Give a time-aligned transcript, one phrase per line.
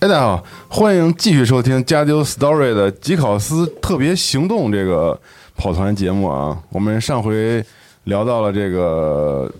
[0.00, 5.20] 大家好，欢迎继续收听《加丢 Story》的吉考斯特别行动这个
[5.54, 6.56] 跑团节目啊。
[6.70, 7.62] 我们上回
[8.04, 9.52] 聊到了这个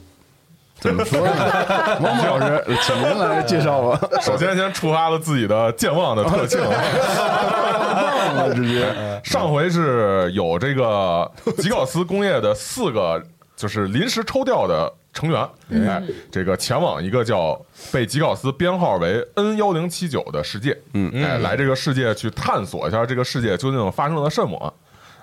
[0.81, 1.99] 怎么说呢？
[2.01, 4.01] 王某老师，请您来介绍吧。
[4.23, 8.87] 首先，先触发了自己的健忘的特性， 忘了直接。
[9.25, 13.23] 上回是有这个吉考斯工业的四个，
[13.57, 14.93] 就是临时抽调的。
[15.11, 15.49] 成员，
[15.89, 16.01] 哎，
[16.31, 24.73] 这个前往一个叫被吉考斯编号为 N 幺零七九的世界，嗯，哎，来这个世界去探索一下这个世界究竟发生了什么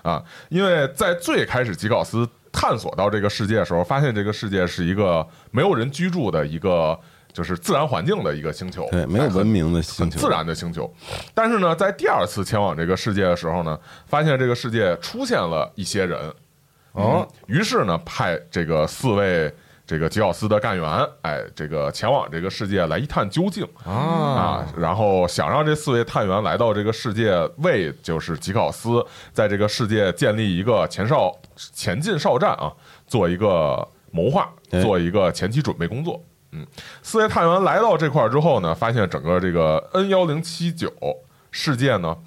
[0.01, 0.21] 啊？
[0.49, 6.97] 因为在最开始吉考斯探索到这个世界的时候，发现这个世界是一个没有人居住的一个
[7.33, 10.91] 就是自然环境的一个星球，对，没有文明的星球，自然的星球。
[11.33, 13.77] 但是呢，在第二次前往这个世界的时候呢，
[14.07, 16.33] 发现这个世界出现了一些人，
[16.94, 19.53] 哦，于是呢，派这个四位。
[19.88, 32.74] 这个吉奥斯的干员，哎，这个前往这个世界来一探究竟啊，然后想让这四位探员来到这个世界，为就是吉考斯在这个世界建立一个前哨前进哨站啊，
[33.06, 34.50] 做一个谋划，
[34.81, 36.19] 做一个前期准备工作。
[36.51, 36.66] 嗯，
[37.03, 40.91] 四位探员来到这块儿之后呢，发现整个这个 N 幺零七九
[41.51, 42.18] 世界呢，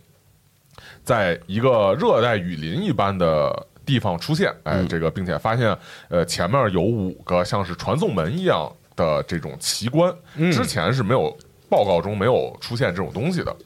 [1.03, 3.67] 在一个热带雨林一般的。
[3.89, 5.75] 地方出现，哎，这个并且发现，
[6.11, 10.15] 呃，前面有五个像是传送门一样的这种奇观，
[10.53, 11.35] 之前是没有
[11.71, 13.57] 报告中没有出现这种东西的，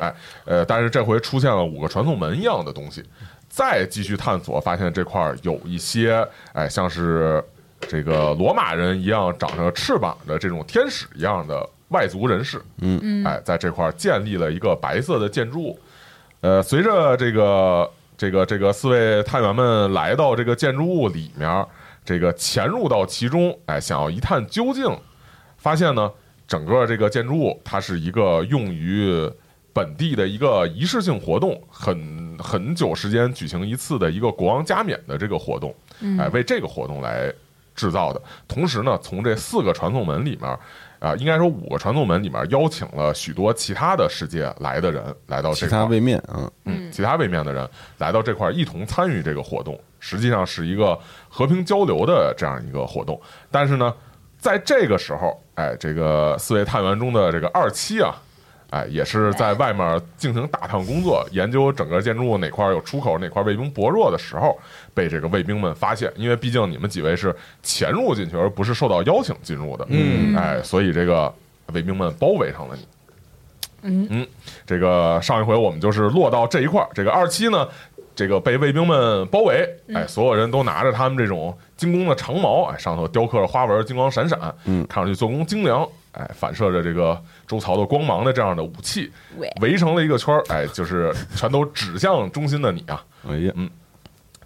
[0.00, 3.02] 哎，呃，但是这回出现了五个传送门一样的东西，
[3.48, 7.42] 再继续探索，发现这块有一些，哎，像是
[7.80, 15.78] 这个罗马人一样长着翅膀的这种天使一样的外族人士，嗯，哎，在这块建立了一个白色的建筑物，
[16.40, 17.90] 呃，随着这个。
[18.22, 21.66] 这个这个四位探员们来到这个建筑物里面，
[22.04, 24.96] 这个潜入到其中，哎，想要一探究竟，
[25.56, 26.08] 发现呢，
[26.46, 29.28] 整个这个建筑物它是一个用于
[29.72, 35.74] 本地的一个仪式性活动，很很久时间举行一次的一个国王加冕的这个活动，
[36.16, 37.34] 哎，为这个活动来
[37.74, 38.22] 制造的。
[38.46, 40.58] 同时呢，从这四个传送门里面。
[41.02, 47.68] 啊，应该说五个传送门里面邀请了许多其他的世界来的人来到这其他位面，嗯嗯，其他位面的人
[47.98, 50.96] 来到这块一同参与这个活动，实际上是一个
[51.28, 53.20] 和平交流的这样一个活动。
[53.50, 53.92] 但是呢，
[54.38, 58.14] 在这个时候，哎，这个四位探员中的这个二七啊。
[58.72, 64.58] 哎，也是在外面进行打探工作，研究整个建筑物哪块有出口，哪块卫兵薄弱的时候，
[64.94, 66.10] 被这个卫兵们发现。
[66.16, 69.86] 因为毕竟你们几位是潜入进去，而不是受到邀请进入的。
[69.90, 71.30] 嗯，哎，所以这个
[71.74, 72.88] 卫兵们包围上了你。
[73.82, 74.26] 嗯嗯，
[74.64, 77.68] 这个上一回我们就是落到这一块儿，这个二期呢，
[78.14, 85.86] 这个被卫兵们包围，哎，所有人都拿着他们这种精工的长矛，哎，上头雕刻着花纹，金光闪闪，嗯，看上去做工精良。
[86.12, 89.10] 哎，反射着这个周曹的光芒的这样的武器，
[89.60, 93.02] 围成了一个圈儿，哎，就是全都指向中心的你啊！
[93.28, 93.68] 哎呀，嗯，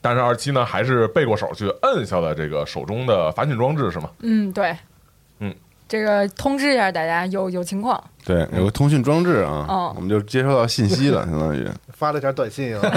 [0.00, 4.10] 但是二七呢，还是背过手去摁下了这个手中的发信装置，是吗？
[4.20, 4.76] 嗯，对，
[5.40, 5.54] 嗯，
[5.88, 12.82] 这个通知一下大家，有有情况，对，有个通讯装置啊，哦我们就接收到信息了，相当于 发了条短信啊。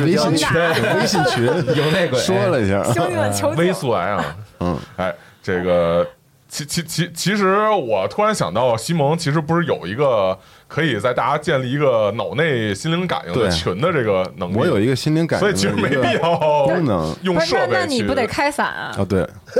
[0.00, 0.48] 微信群，
[0.98, 1.44] 微信群
[1.76, 3.74] 有那个说了一下，兄弟们求微救！
[3.74, 4.36] 速来啊！
[4.60, 6.06] 嗯，哎，这个
[6.50, 10.36] 其其其其实我突然想到，西蒙其实不是有一个
[10.66, 13.50] 可以在大家建立一个脑内心灵感应的对。
[13.50, 17.14] 群的这个能力，我有一个心灵感应所以其实没必要功能。
[17.22, 18.92] 用不是，那设备去那你不得开伞啊？
[18.98, 19.20] 啊，对，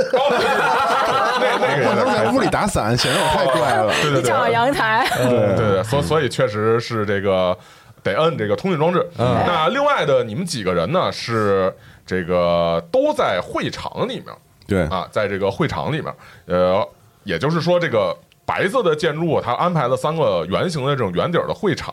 [1.41, 3.93] 那那个也不能在屋里打伞，显得我太怪了。
[4.03, 7.57] 对对你找对阳台，对对，所所以确实是这个
[8.03, 9.09] 得摁这个通讯装置。
[9.17, 11.73] 那另外的你们几个人呢是
[12.05, 14.27] 这个都在会场里面。
[14.71, 16.15] 对，啊，在这个会场里面，
[16.47, 16.89] 呃，
[17.25, 21.93] 也就是说，这个白色的建筑，它安排了三个圆形的这种圆底儿的会场，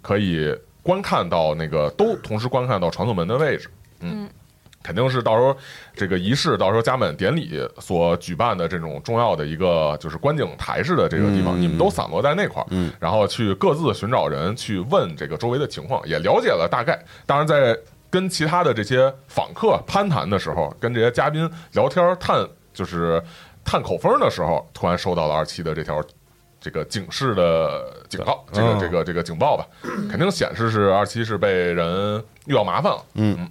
[0.00, 3.68] 可以观看到那个都同时观看到传送门的位置。
[4.00, 4.26] 嗯，
[4.82, 5.54] 肯定是到时候
[5.94, 16.98] 这个仪式，到时候加冕典礼所举办的这种重要的一个就是观景台式的这个地方，嗯你们都散落在那块儿，嗯然后去各自寻找人去问这个周围的情况，也了解了大概。
[17.26, 17.74] 当然在
[18.14, 23.20] 跟其他的这些访客攀谈的时候，跟这些嘉宾聊天探就是
[23.64, 26.00] 探口风的时候，突然收到了二七的这条
[26.60, 28.78] 这个警示的警告，这个嗯。
[28.78, 29.66] 这个这个警报吧，
[30.08, 33.02] 肯定显示是二七是被人遇到麻烦了。
[33.14, 33.50] 嗯。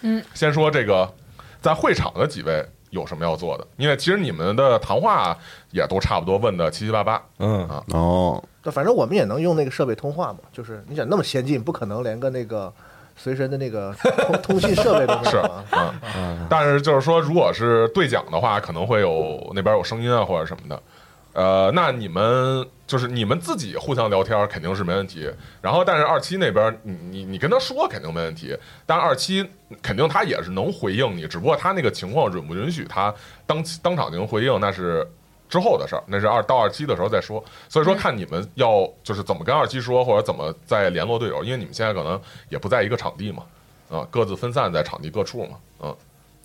[0.00, 1.12] 嗯，先说这个
[1.60, 3.66] 在会场的几位有什么要做的？
[3.76, 5.36] 因为其实你们的谈话
[5.70, 7.22] 也都差不多问的七七八八。
[7.40, 7.68] 嗯。
[7.68, 7.84] 啊。
[7.88, 12.72] 哦，那反正我们也能用那个设备通话嘛，就是你想那么先进，不可能连个那个
[13.18, 13.94] 随身的那个
[14.26, 15.64] 通 通讯设备都是有啊。
[16.48, 20.82] 但是就是说，如果是对讲的话，可能会有那边有声音啊或者什么的。
[21.34, 25.30] 呃，那你们就是你们自己互相聊天肯定是没问题。
[25.60, 28.56] 然后，但是二七那边，你你你跟他说肯定没问题。
[28.86, 29.48] 但二七
[29.80, 33.14] 肯定他也是能回应你，只不过他那个情况允不允许他
[33.46, 35.06] 当当场进行回应，那是
[35.48, 37.42] 之后的事儿，那是二到二期的时候再说。
[37.68, 43.42] 所以说，看你们要就是怎么跟二期说，或者怎么再联络队友，因为你们现在可能也不在一个场地嘛，
[43.90, 45.96] 啊，各自分散在场地各处嘛，嗯。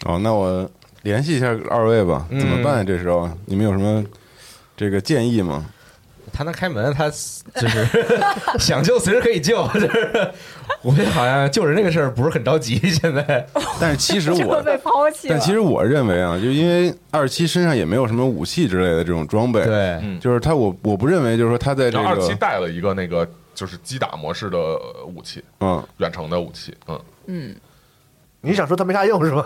[0.05, 0.69] 哦，那我
[1.03, 2.85] 联系一下二位吧，怎么办？
[2.85, 4.03] 这时候你们有什么
[4.75, 5.65] 这个建议吗？
[6.35, 7.87] 他能开门，他就是
[8.57, 10.31] 想救随时可以救，就是
[10.83, 13.45] 我觉得好像救人这个事儿不是很着急，现在
[13.79, 15.27] 但是其实我， 被抛弃。
[15.29, 23.25] 但其实我认为啊，就因为二七身上也没有什么武器之类的这种装备，，对嗯就是他，我我不认为就是说他在这然后二七，带了一个那个
[23.55, 24.57] 就是击打模式的
[25.07, 27.55] 武器，嗯，远程的武器，嗯，嗯，
[28.41, 29.43] 你想说它没啥用是吗？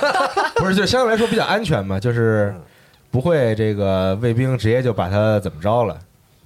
[0.56, 2.54] 不是就相对来说比较安全嘛，就是
[3.10, 5.98] 不会这个卫兵直接就把他怎么着了，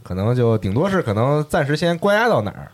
[0.02, 2.68] 可能就顶多是可能暂时先关押到哪儿。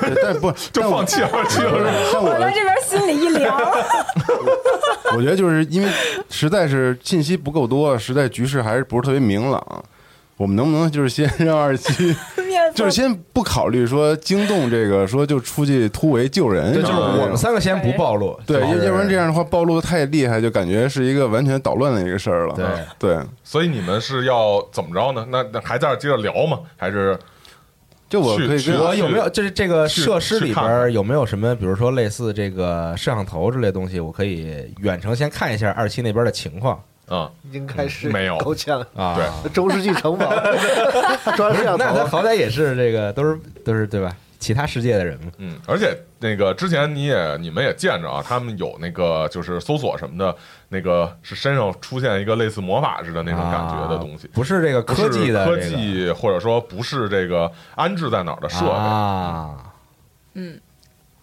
[0.00, 1.90] 对但不，就放弃二七了。
[2.12, 3.56] 但我这边心里一凉。
[5.16, 5.88] 我觉得就是因为
[6.28, 9.84] 实在是信息不够多，实在局势还是不是特别明朗。
[10.36, 12.14] 我们能不能就是先让二七，
[12.72, 22.54] 就是先不考虑说惊动这个，说就出去突围救人，对，就是我们三个先不暴露，对，要要不然这样的话暴露的太厉害，就感觉是一个完全捣乱的一个事儿了。
[22.54, 22.66] 对
[23.00, 25.26] 对，所以你们是要怎么着呢？
[25.28, 26.60] 那那还在这儿接着聊吗？
[26.76, 27.18] 还是
[28.08, 38.86] 就我可以跟我有没有就是这个设施里边有没有什么，比如说类似这个摄像头之类的东西，我可以远程先看一下二期那边的情况嗯，已经开始没有勾芡了。
[38.94, 39.18] 啊。
[39.42, 40.30] 对中世纪城堡，
[41.36, 44.14] 装摄像那他头，好歹也是这个都是都是对吧？
[44.38, 50.34] 其他世界的人嘛，嗯，而且那个之前你也你们也见着啊，他们有那个就是搜索什么的，
[50.68, 58.70] 那个是身上出现一个类似魔法似的那种感觉的东西啊，不是这个科技的科这个技，或者说不是这个安置在哪儿的设备。
[58.70, 59.56] 啊。
[60.34, 60.60] 嗯，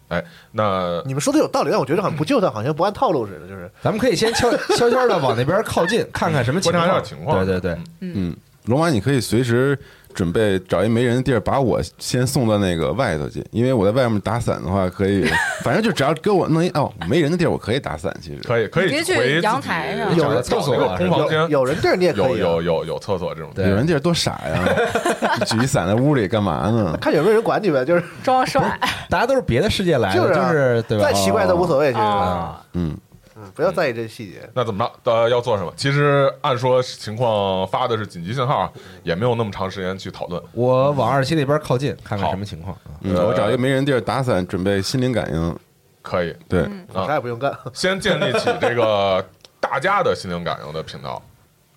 [0.08, 7.00] 哎，那你们说的有道理，但我觉得好像不救他，好像不按套路似的，就是咱们可以先悄 悄悄的往那边靠近，看看什么情观察况。
[7.00, 7.46] 一下情况。
[7.46, 9.78] 对对对，嗯，龙马，你可以随时
[10.16, 15.24] 准备找一没人的地儿，把我先送到那个外头去，因为我在外面打伞的话，可以，
[15.62, 18.12] 反正就只要给我弄一哦没人的地儿，我可以打伞。
[18.22, 18.40] 其实。
[18.42, 20.16] 可以可以回阳台上。
[20.16, 22.38] 找找个厕所找那个空房有间，有人地儿你也可以啊。
[22.38, 24.64] 有有有厕所这种有人地儿多傻呀，
[25.44, 26.96] 举一伞在屋里干嘛呢？
[26.98, 28.02] 看有没有人管你呗，就是。
[28.22, 28.62] 装帅。
[29.10, 31.04] 大家都是别的世界来的，就是啊就是对吧？
[31.04, 32.02] 再奇怪都无所谓，其实。
[32.04, 32.96] 啊，嗯，
[33.38, 34.48] 嗯，不要在意这些细节。
[34.54, 35.12] 那怎么着？
[35.12, 35.72] 呃，要做什么？
[35.76, 40.42] 其实按说情况发的是紧急信号，也没有那么长时间去讨论。
[40.52, 42.96] 我往二期那边靠近，看看什么情况啊。
[43.02, 45.58] 嗯，我找一个没人地儿打伞，准备心灵感应。
[46.00, 46.62] 可以，对，
[46.94, 49.22] 啊啥也不用干，先建立起这个
[49.60, 51.20] 大家的心灵感应的频道，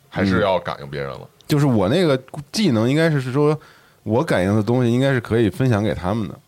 [0.08, 1.28] 还是要感应别人了。
[1.48, 2.16] 就是我那个
[2.52, 3.60] 技能应该是是说，
[4.04, 6.40] 我感应的东西应该是可以分享给他们的。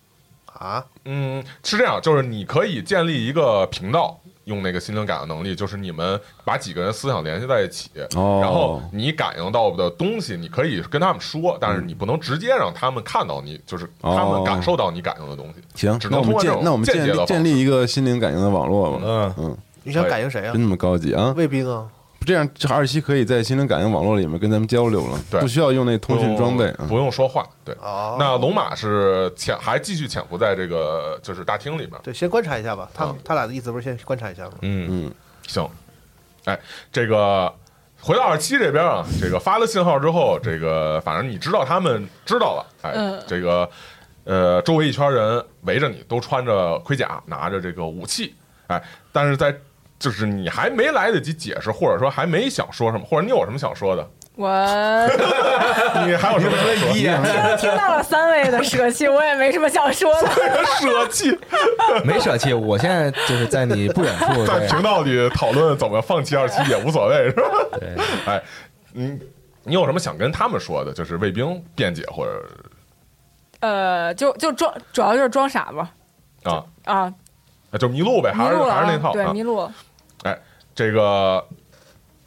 [0.53, 15.61] 啊，嗯，是这样，就是你可以建立一个频道，用那个心灵感应能力，就是你们把几个人思想联系在一起，哦然后你感应到的东西，你可以跟他们说，但是你不能直接让他们看到你，就是他们感受到你感应的东西。
[15.75, 18.99] 行，只那我们能通过这种建那我们建立建立一个心灵感应的网络吧。
[19.03, 20.61] 嗯，嗯，你想感应谁啊真？
[20.61, 21.33] 那么高级啊？
[21.37, 21.87] 卫兵啊？
[22.25, 26.65] 这样这二七可以在心灵感应网络里面跟咱们交流了，对不需要用那通讯装备。
[26.77, 27.47] 嗯不用说话。
[27.65, 31.91] 对，哦那龙马是潜还继续潜伏在这个就是大厅里面。
[32.03, 32.89] 对，先观察一下吧。
[32.93, 34.51] 他他俩的意思不是先观察一下吗？
[34.61, 35.13] 嗯嗯，
[35.47, 35.67] 行，
[36.45, 36.59] 哎，
[36.91, 37.51] 这个
[37.99, 43.69] 回到二七这边啊，这个发了信号之后，这个反正你知道他们知道了，哎，嗯这个
[44.25, 48.35] 呃，周围一圈人围着你，都穿着盔甲，拿着这个武器，
[48.67, 49.55] 哎，但是在
[50.01, 54.49] 就是你还没来得及解释，或者说还没想说什么，或者你有什么想说的，我
[56.07, 57.57] 你还有什么想说的？
[57.57, 60.29] 听到了三位的舍弃，我也没什么想说的。
[60.81, 61.37] 舍弃，
[62.03, 67.49] 没舍弃，我现在就是在你不远处，在频道里讨论怎么放弃二七也无所谓，是吧？
[67.79, 68.41] 对，哎，
[68.93, 69.19] 你
[69.63, 70.91] 你有什么想跟他们说的？
[70.91, 72.43] 就是卫兵辩解或者
[73.59, 75.91] 呃，就就装，主要就是装傻吧。
[76.43, 77.13] 啊，啊，
[77.79, 79.71] 就迷路呗，还是还是那套对迷路了。
[80.81, 81.45] 这个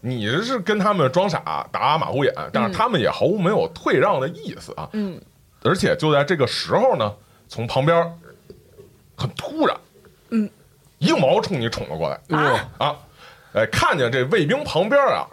[0.01, 4.89] 你是跟他们装傻打马虎眼，但是他们也毫无没有退让的意思啊。
[4.93, 5.21] 嗯，
[5.65, 7.13] 而且就在这个时候呢，
[7.49, 8.17] 从旁边
[9.17, 9.77] 很突然，
[10.31, 10.49] 嗯，
[10.99, 12.39] 一个毛冲你冲了过来。
[12.39, 12.97] 啊啊！
[13.55, 15.27] 哎，看见这卫兵旁边啊，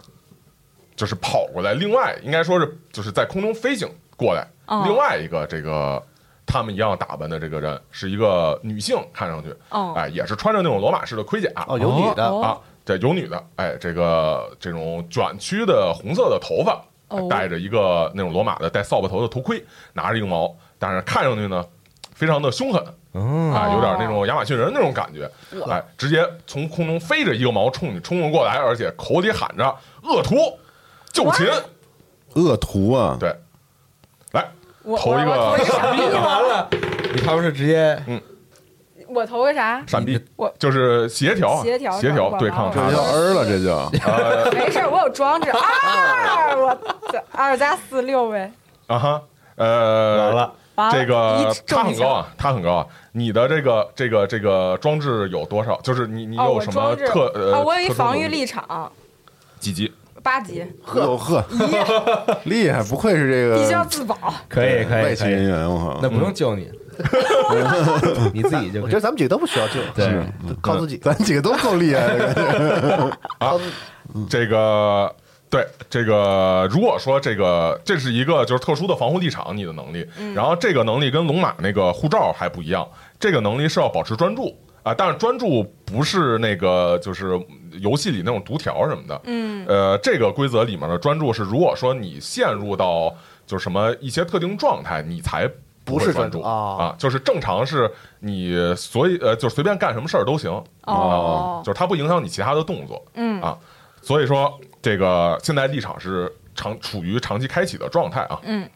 [0.96, 4.82] 就是跑过来，另外应该说是就是在空中飞行过来，哦。
[4.84, 6.02] 另外一个这个。
[6.44, 9.94] 他们一样打扮的这个人是一个女性，看上去，哦。
[9.96, 12.42] 哎，也是穿着那种罗马式的盔甲，哦，有女的，哦。
[12.42, 12.46] 啊，
[12.98, 21.64] 这有女的，哎，这个这种卷曲的红色的头发，哦戴着一个那种罗马的带扫把头的头盔，拿着一个矛，但是看上去呢，
[22.14, 22.82] 非常的凶狠
[23.14, 25.30] 嗯，啊，有点那种亚马逊人那种感觉，
[25.68, 29.64] 哎，直接从空中飞着一个矛冲你冲了过来，而且口里喊着
[30.02, 30.36] 恶徒
[31.12, 31.46] 就擒，
[32.34, 33.34] 恶徒啊，对，
[34.32, 34.48] 来
[34.96, 36.68] 投一个完了，
[37.14, 38.02] 你他们是直接
[39.14, 39.82] 我投个啥？
[39.86, 45.50] 闪避我，就是协调啊协调协调对抗完他这叫儿了，这叫呃 没事儿，我有装置。
[45.50, 46.78] 二，我
[47.32, 48.52] 二加四六呗。
[48.86, 49.22] 啊哈，
[49.56, 52.86] 呃，完了，完了这个他很高啊，他很高啊。
[53.12, 55.80] 你的这个这个这个装置有多少？
[55.82, 57.56] 就是你你哦，有什么特呃？
[57.56, 58.90] 啊，我有一防御立场，
[59.60, 59.92] 几级？
[60.22, 61.44] 八级，呵呵，
[62.44, 64.16] 厉害，不愧是这必须要自保。
[64.48, 66.70] 可以可以可以，外勤人员，我靠，那不用救你，
[68.32, 69.00] 你自己就我觉得。
[69.00, 70.04] 咱们几个都不需要救，对。
[70.06, 70.24] 是
[70.60, 70.96] 靠自己。
[70.98, 73.16] 咱几个都够厉害的，
[74.28, 75.14] 这个
[75.50, 84.56] 对这个，如果说这个这是一个就是特殊的防护立场，你的能力，然后这个能力跟龙马那个护照还不一样，这个能力是要保持专注。
[84.84, 87.40] 啊，但是专注不是那个就是
[87.80, 93.14] 游戏里那种读条什么的，嗯，呃，这个规则里面的专注是，如果说你陷入到
[93.46, 95.48] 就是什么一些特定状态，你才
[95.84, 96.52] 不是专注啊。
[96.52, 100.50] 啊，就是正常是你所以呃，就随便干什么事儿都行
[100.84, 103.40] 哦啊，就是它不影响你其他的动作，嗯。
[103.40, 103.56] 啊，
[104.00, 108.68] 所以说这个现在立场是长处于长期开启的状态啊，嗯，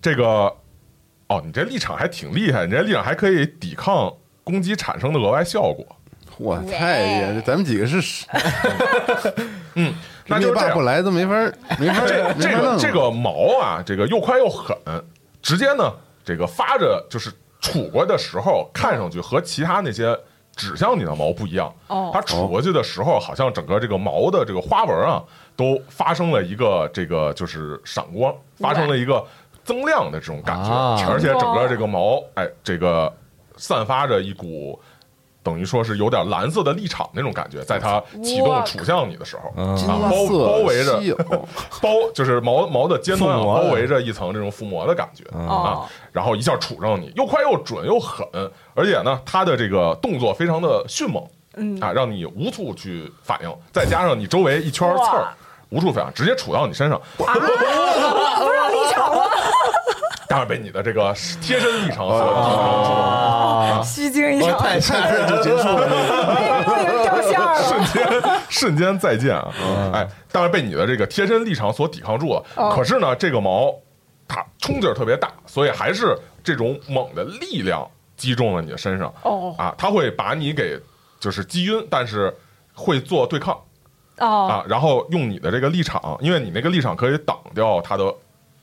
[0.00, 0.52] 这个
[1.28, 4.12] 哦，你这立场还挺厉害，你这立场还可以抵抗
[4.44, 5.84] 攻击产生的额外效果，
[6.38, 8.26] 我太厉害了，咱们几个是
[9.74, 9.94] 嗯，
[10.26, 10.80] 那就是这。
[10.80, 11.34] 来都没法
[11.78, 14.76] 没法这这个这个矛啊，这个又快又狠，
[15.42, 15.92] 直接呢，
[16.28, 20.14] 这个发着就是杵过的时候，看上去和其他那些
[20.54, 21.74] 指向你的毛不一样。
[21.86, 25.24] 哦它杵过去的时候，好像整个这个毛的这个花纹啊，
[25.56, 29.24] 都发生了一个这个就是闪光，发生了一个
[29.64, 33.10] 增亮的这种感觉，啊而且整个这个毛，哎，这个
[33.56, 34.78] 散发着一股。
[35.42, 39.74] 等于说是有点蓝色的立场那种感觉，在它启动哇杵向你的时候，啊，
[40.10, 41.00] 包包围着
[41.80, 45.48] 包就是毛毛的尖端包围着一层这种附魔的感觉嗯。
[45.48, 48.26] 啊哦，然后一下杵上你，又快又准又狠，
[48.74, 51.24] 而且呢，它的这个动作非常的迅猛，
[51.56, 51.80] 嗯。
[51.80, 55.28] 啊，让你无处去反应，再加上你周围一圈刺儿，
[55.70, 59.30] 无处反应，直接杵到你身上，啊，不让立场了，
[60.28, 62.98] 当然被你的这个贴身立场所抵抗住了。
[62.98, 65.88] 啊，虚惊一场，我太吓人就结束了。
[67.68, 67.78] 瞬。
[67.88, 69.54] 间瞬间再见啊！
[69.62, 72.44] 嗯哎，当然被你的这个贴身立场所抵抗住了。
[72.56, 73.74] 哦可是呢，这个矛
[74.26, 80.78] 它冲劲儿特别大，所以还是这种猛的力量击中了你的身上哦啊，它会把你给
[81.20, 82.34] 就是击晕，但是
[82.74, 83.58] 会做对抗
[84.18, 88.12] 哦啊，然后用你的这个立场，因为你那个立场可以挡掉它的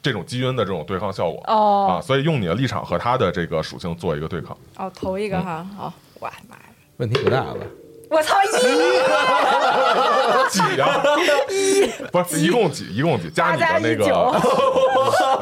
[0.06, 4.56] 这种基因的这种对抗效果哦啊，哦所以用你的立场和他的这个属性做一个对抗。
[4.78, 6.62] 哦，投一个哈，好，我的妈呀！
[6.98, 7.56] 问题不大吧？
[8.12, 8.48] 我操一
[10.52, 11.02] 几呀？
[12.12, 12.86] 不是一共几？
[12.96, 13.32] 一共几？
[13.32, 14.06] 加八你的那个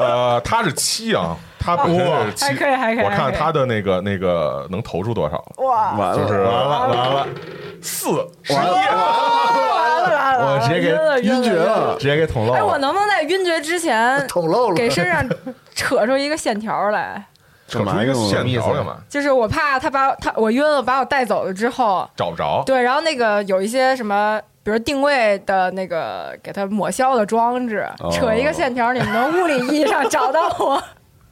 [0.00, 5.44] 呃，他是七啊，他本身是七，还可以还可以我看他的那个那个能投出多少？
[5.58, 7.26] 哇，完了，就是完了完了，
[7.82, 8.08] 四
[8.42, 9.73] 十完了一。
[10.36, 11.96] 我直接给晕了晕厥了。
[11.98, 12.78] 直接给捅漏了哎，我。
[12.78, 15.26] 能不能在晕厥之前 捅漏了，给身上
[15.74, 17.24] 扯出一个线条来？
[17.66, 18.96] 扯出一个线条干嘛？
[19.08, 22.62] 就是我怕他把他我晕了，把我带走了之后，找不着。
[22.66, 30.82] 对，然后那个有一些什么，比如定位的那个给它抹消的装置，哦扯一个线条，你们能物理意义上找到我？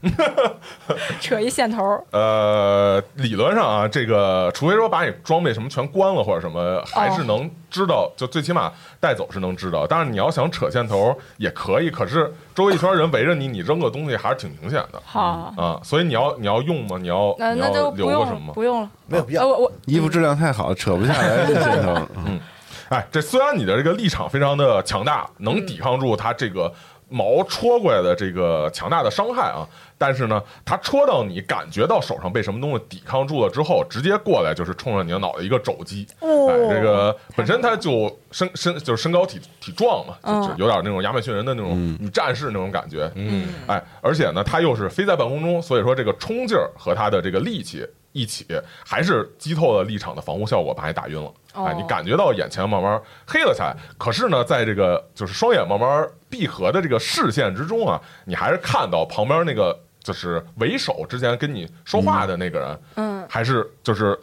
[1.20, 9.86] 扯一线头， 呃，理论上啊，这个除非说把你装备什么全关了或者什么，还是能知道，就最起码带走是能知道。
[9.86, 15.80] 但是你要想扯线头也可以，可是周围一圈人围着你，你扔个东西还是挺明显的好，啊。
[15.84, 16.98] 所以你要你要用吗？
[17.00, 18.90] 你要那那就不用了留个什么，不用了。
[19.06, 19.42] 没有必要。
[19.42, 21.94] 呃我我衣服质量太好，扯不下来这线头。
[22.26, 22.40] 嗯
[22.88, 26.70] 哎，这虽然你的这个立场非常的强大，能抵抗住他这个
[27.08, 29.66] 毛戳过来的这个强大的伤害啊，
[30.02, 36.04] 但是呢，他戳到你，感觉到手上被什么东西抵抗住了之后，直接过来就是冲着你的脑袋一个肘击。
[36.18, 43.08] 哦哎，这个本身他就身身就是身高体体壮嘛，嗯就是有点那种亚马逊人的那种女战士那种感觉。
[43.14, 48.44] 嗯，哎，而且呢，他又是飞在半空中，所以说这个冲劲儿和他的这个力气一起，
[48.84, 51.32] 还是击透了立场的防护效果，把你打晕了。
[51.52, 63.26] 哎，哦你感觉到眼前慢慢黑了下来，可是呢，在这个就是双眼慢慢闭合的这个视线之中啊，你还是看到旁边那个就是为首之前跟你说话的那个人，嗯。
[63.28, 64.18] 还是就是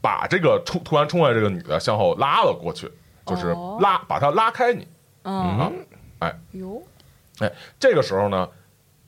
[0.00, 2.90] 把这个冲突然冲过来这个女的向后拉了过去，
[3.24, 4.86] 就是哦拉把她拉开你。
[5.22, 5.72] 嗯。
[6.18, 6.82] 啊哟。
[7.38, 8.48] 哎，这个时候呢，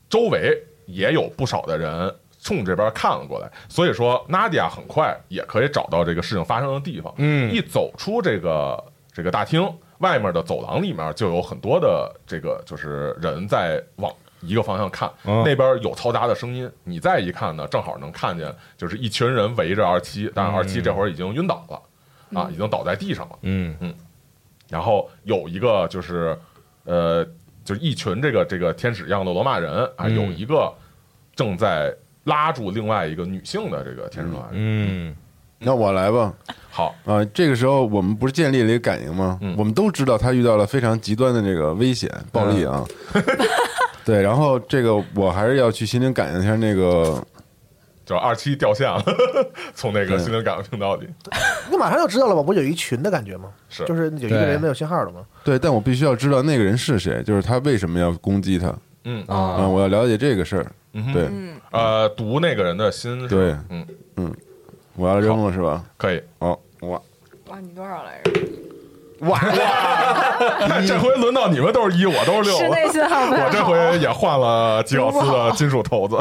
[0.09, 7.13] 周围也有不少的人冲这边看了过来，所以说娜迪亚很快也可以找到这个事情发生的地方。
[7.19, 7.53] 嗯。
[7.53, 8.83] 一走出这个
[9.13, 14.15] 这个大厅，外面的走廊里面就有很多的这个就是人在往。
[14.47, 16.71] 一个方向看，嗯那边有嘈杂的声音。
[16.85, 23.39] 你再一看呢，正好能看见，就是一群人围着二七，但是二七这会儿已经晕倒了，啊，已经倒在地上了。
[23.43, 23.95] 嗯嗯
[24.69, 26.37] 然后有一个就是
[26.85, 27.25] 呃，
[27.65, 30.73] 就是一群这个这个天使一样的罗马人啊，嗯有一个
[31.35, 34.55] 正在拉住另外一个女性的这个天使罗马人。
[34.57, 35.17] 嗯
[35.59, 36.35] 那我来吧。
[36.71, 39.39] 好，啊，这个时候我们不是建立了一个感应吗？
[39.41, 42.85] 嗯我们都知道他遇到了非常极端的这个危险暴力啊。
[44.07, 47.21] 对，然后这个我还是要去心灵感应一下那个，
[48.05, 49.03] 就二七掉线了，
[49.75, 51.09] 从那个心灵感应频道里。
[51.69, 52.41] 你马上就知道了吧？
[52.41, 53.51] 不有一群的感觉吗？
[53.69, 55.27] 是就是有一个人没有信号了吗？
[55.43, 58.73] 对，但我必须要知道那个人是谁，就是他为什么要攻击他
[59.09, 60.67] 嗯啊、啊我要了解这个事儿。
[60.93, 61.29] 嗯哼对，
[61.73, 64.33] 呃，读那个人的心对嗯，
[64.95, 65.85] 我要扔了是吧？
[65.97, 66.23] 可以。
[66.39, 66.91] 哦，我
[67.49, 68.31] 哇，你多少来着？
[70.87, 72.69] 这回轮到你们都是一，我都是六了。
[72.69, 73.71] 我这好。
[73.71, 76.17] 回也换了吉奥斯的金属头子。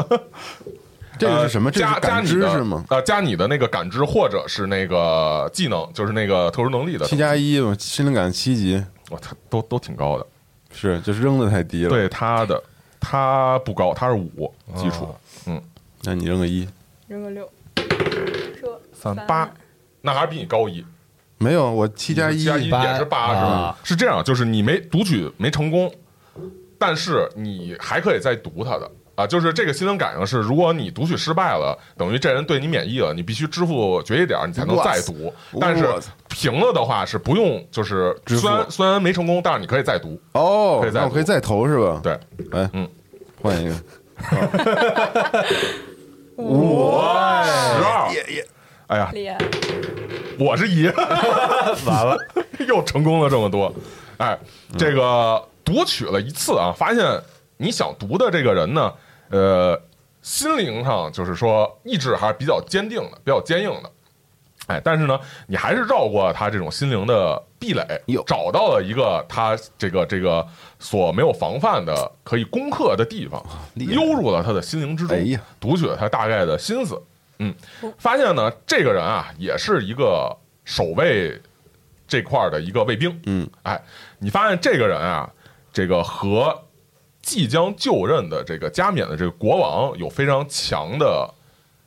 [1.18, 1.70] 这个是什么？
[1.70, 2.84] 呃这是感加加知是吗？
[2.90, 10.26] 呃，加你的那个感知，或者是那个技能，就是那个特殊能力的七加一嘛，心灵感七级我操，都都挺高的。
[10.74, 12.62] 是，就是扔的太低了。，对他的，
[13.00, 15.08] 他不高，他是五基础，
[15.46, 15.58] 嗯，
[16.02, 16.68] 那你扔个一，
[17.08, 17.48] 扔个六，
[18.60, 19.50] 车三八，
[20.02, 20.84] 那还是比你高一。
[21.38, 23.78] 没有，我七加一加一也是八是吧啊？
[23.84, 25.92] 是这样，就是你没读取没成功，
[26.78, 28.90] 但是你还可以再读它的。
[29.16, 35.32] 啊，就是这个心灵感应是，如果你读取失败了，等于这人对你免疫了，你必须支付决议点，你才能再读。
[35.58, 35.88] 但是
[36.28, 40.20] 平了的话是不用，就是支付虽然虽然没成功，但是你可以再读。
[40.32, 42.12] 哦可以，再那我可以再投是吧？，对，
[42.52, 42.86] 哎，嗯，
[43.40, 43.74] 换一个，
[46.36, 48.12] 十二，
[48.88, 49.36] 哎呀，厉害，
[50.38, 50.86] 我是一，
[51.86, 52.16] 完了，
[52.68, 53.72] 又成功了这么多。
[54.18, 54.38] 哎，
[54.78, 57.04] 这个读取了一次啊，发现
[57.56, 58.92] 你想读的这个人呢，
[59.30, 59.80] 呃，
[60.22, 63.90] 心灵上就是说意志还是比较坚定的，比较坚硬的。
[64.68, 65.18] 哎，但是呢，
[65.48, 67.84] 你还是绕过他这种心灵的壁垒，
[68.24, 70.46] 找到了一个他这个这个
[70.78, 73.44] 所没有防范的可以攻克的地方，
[73.74, 77.00] 溜入了他的心灵之中哎，读取了他大概的心思。
[77.38, 77.54] 嗯，
[77.98, 81.40] 发现呢，这个人啊，也是一个守卫
[82.06, 83.20] 这块儿的一个卫兵。
[83.26, 83.80] 嗯，哎，
[84.18, 85.30] 你发现这个人啊，
[85.72, 86.64] 这个和
[87.20, 91.28] 即将就任的这个加冕的这个国王有非常强的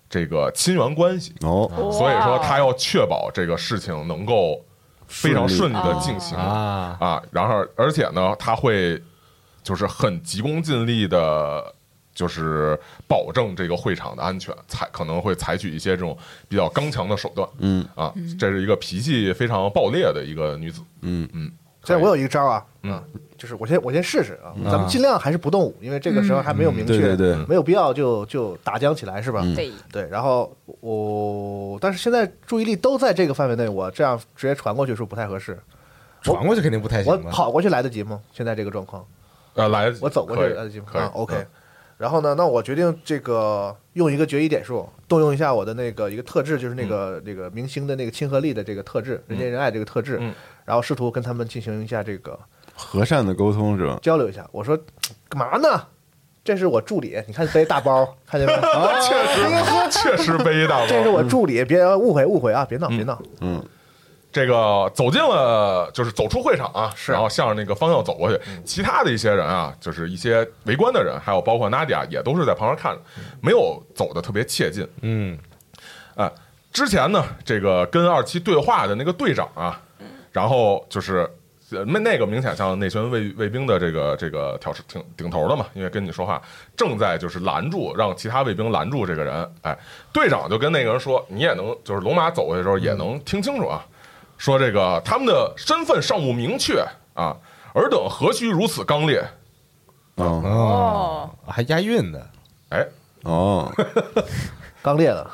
[0.10, 4.64] 这个亲缘关系，哦，所以说他要确保这个事情能够
[5.08, 6.38] 非常顺利的进行。
[6.38, 9.02] 啊啊，然后而且呢，他会
[9.64, 11.74] 就是很急功近利的，
[12.20, 12.78] 就是
[13.08, 16.18] 保证这个会场的安全，采可能会采取一些这种
[16.50, 17.48] 比较刚强的手段。
[17.60, 20.82] 嗯啊，这是一个脾气非常暴烈的一个女子。
[21.00, 21.50] 嗯嗯，
[21.86, 23.02] 现在我有一个招啊，嗯啊，
[23.38, 29.40] 就是我先我先试试啊，咱们尽量还是不动武，因为这个时候还没有明确，对对对没有必要就就打僵起来，是吧？
[29.42, 35.58] 嗯对，对，然后我但是现在注意力都在这个范围内，我这样直接传过去是不是不太合适？
[36.22, 37.18] 传过去肯定不太行我？
[37.32, 38.20] 跑过去来得及吗？
[38.34, 39.06] 现在这个状况，
[39.54, 40.86] 呃，来，我走过去来得及吗？
[40.92, 41.48] 可以啊，OK 嗯。
[42.00, 50.34] 然后呢，那我决定这个用一个决议点数，动用一下我的那个一个特质，就是那个那个明星的那个亲和力的这个特质，人见人爱这个特质嗯，
[50.64, 52.40] 然后试图跟他们进行一下这个
[52.74, 54.00] 和善的沟通是吧？
[54.02, 54.48] 交流一下。
[54.54, 54.78] 我说
[55.28, 55.84] 干嘛呢？
[56.42, 58.54] 这是我助理，你看背大包， 看见没？
[58.54, 60.88] 啊，确实确实背一大包。
[60.88, 63.22] 这是我助理，别误会误会啊，别闹别闹。
[63.42, 63.62] 嗯
[64.32, 68.40] 这个走进了，就是走出会场啊，是然后向着那个方向走过去。
[68.64, 73.02] 其他的一些人啊，就是一些围观的人，还有包括娜迪亚，也都是在旁边看着，
[73.42, 74.88] 没有走的特别切近。
[75.02, 75.36] 嗯，
[76.16, 76.32] 哎，
[76.72, 79.82] 之前呢，这个跟二期对话的那个队长啊，
[80.32, 81.28] 然后就是
[81.72, 86.40] 呃那那个明显像那群卫卫兵的这个这个挑挺顶头的嘛，因为跟你说话
[86.78, 89.52] 正在就是拦住，让其他卫兵拦住这个人。
[89.64, 89.76] 哎，
[90.14, 93.86] 队长就跟那个人说，你也能就是龙马走过去的时候也能听清楚啊，
[94.40, 97.36] 说这个他们的身份尚不明确啊，
[97.76, 99.22] 尔等何须如此刚烈？
[100.16, 100.42] 哦。
[100.44, 102.20] 哦，还押韵呢，
[102.70, 102.88] 哎，
[103.24, 103.72] 哦，
[104.82, 105.30] 刚烈的，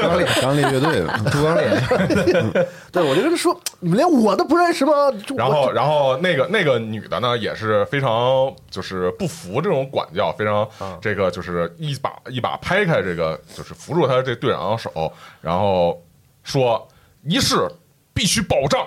[0.00, 1.00] 刚烈，刚烈乐队。
[1.04, 4.92] 的，朱刚烈，对我就跟他说，你们连我都不认识吗？
[5.26, 8.10] 就然后，然后那个那个女的呢，也是非常
[8.70, 10.98] 就是不服这种管教，非常啊。
[11.02, 16.02] 这个就是一把一把拍开这个，就是扶住他这队长的手，然后
[16.42, 16.88] 说
[17.24, 17.68] 一事
[18.20, 18.86] 必须保障。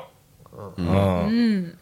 [0.77, 1.73] 嗯，嗯，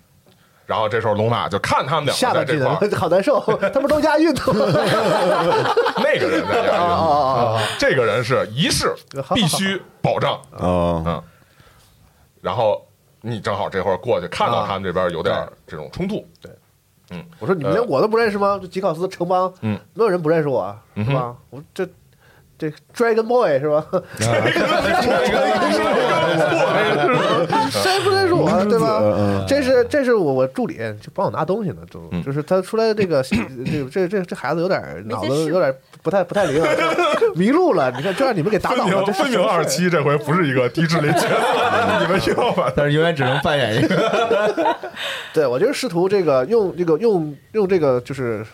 [0.65, 3.41] 然后这时候龙马就看他们俩下半句个在这块儿，好难受，
[3.73, 4.41] 他们都押韵的。
[5.97, 7.67] 那个人在押韵！
[7.77, 8.95] 这个人是仪式
[9.35, 10.39] 必须保障。
[10.57, 11.21] 哦，嗯，
[12.39, 12.87] 然后
[13.19, 16.49] 你正好这会儿过去，看到啊他们这边有点这种冲突，对。
[17.13, 18.57] 嗯我说你们连我都不认识吗？
[18.61, 21.35] 这吉考斯城邦，嗯，没有人不认识我是吧？
[21.49, 21.85] 我这
[22.57, 23.85] 这 Dragon Boy 是吧？
[27.71, 28.99] 谁不认识我啊，对吧？
[29.01, 32.23] 嗯这是这是我我助理，就帮我拿东西呢，就嗯。
[32.23, 35.73] 就是他出来这个 这这这这孩子有点脑子有点
[36.03, 36.69] 不太不太灵啊，
[37.35, 37.91] 迷路了。
[37.91, 41.27] 你看，就让你们给打倒了，这分明二七这回不是一个低智力角色，
[42.01, 44.75] 你们要把但是永远只能扮演一个，
[45.33, 48.45] 对我就是试图这个用这个用用这个就是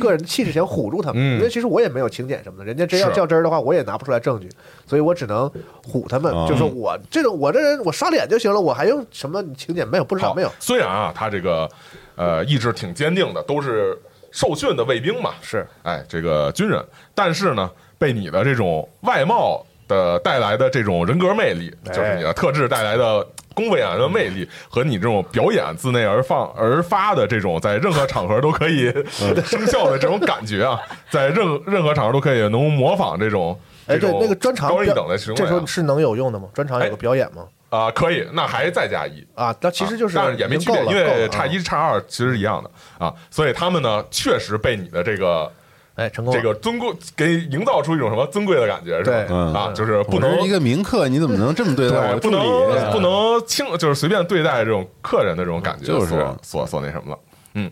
[0.00, 1.38] 个人的气质想唬住他们，嗯。
[1.38, 4.48] 因为其实我也没有请柬什么的，人家真要较真儿的话，我也拿不出来证据，
[4.88, 5.50] 所以我只能
[5.86, 10.04] 唬他们，哦就是我这种我这人我刷脸就行了，我还用什么请柬没有？
[10.04, 11.68] 不知道没有，虽然啊，他这个
[12.16, 13.96] 呃意志挺坚定的，都是
[14.32, 16.82] 受训的卫兵嘛，是哎，这个军人，
[17.14, 28.90] 但是呢，被你的这种外貌的带来的这种人格魅力，哎就是你的特质带来的恭维演的魅力，和你这种表演自内而放而发的这种在任何场合都可以
[29.44, 33.58] 生效的这种感觉啊，在任任何场合都可以能模仿这种。
[33.88, 36.48] 哎，对那个专场表高一等的行为啊这时候是能有用的吗？
[36.54, 37.44] 专场有个表演吗？
[37.70, 39.26] 啊，可以，那还再加一。
[39.34, 45.50] 啊，那其实就是啊但是也没区别，因为差一差二其实是一样的啊，所以他们呢确实被你的这个
[45.94, 49.10] 哎成功这个尊贵给营造出一种什么尊贵的感觉，是吧？
[49.10, 52.30] 对嗯啊，就是不能是一个名客，你怎么能这么对待我不？
[52.30, 57.18] 能不能轻，就是随便对待这种客人的这种感觉，就是所所所那什么了。
[57.52, 57.70] 嗯，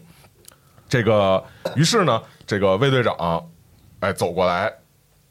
[0.89, 1.43] 这个
[1.75, 3.43] 于是呢，这个卫队长
[4.01, 4.71] 哎走过来，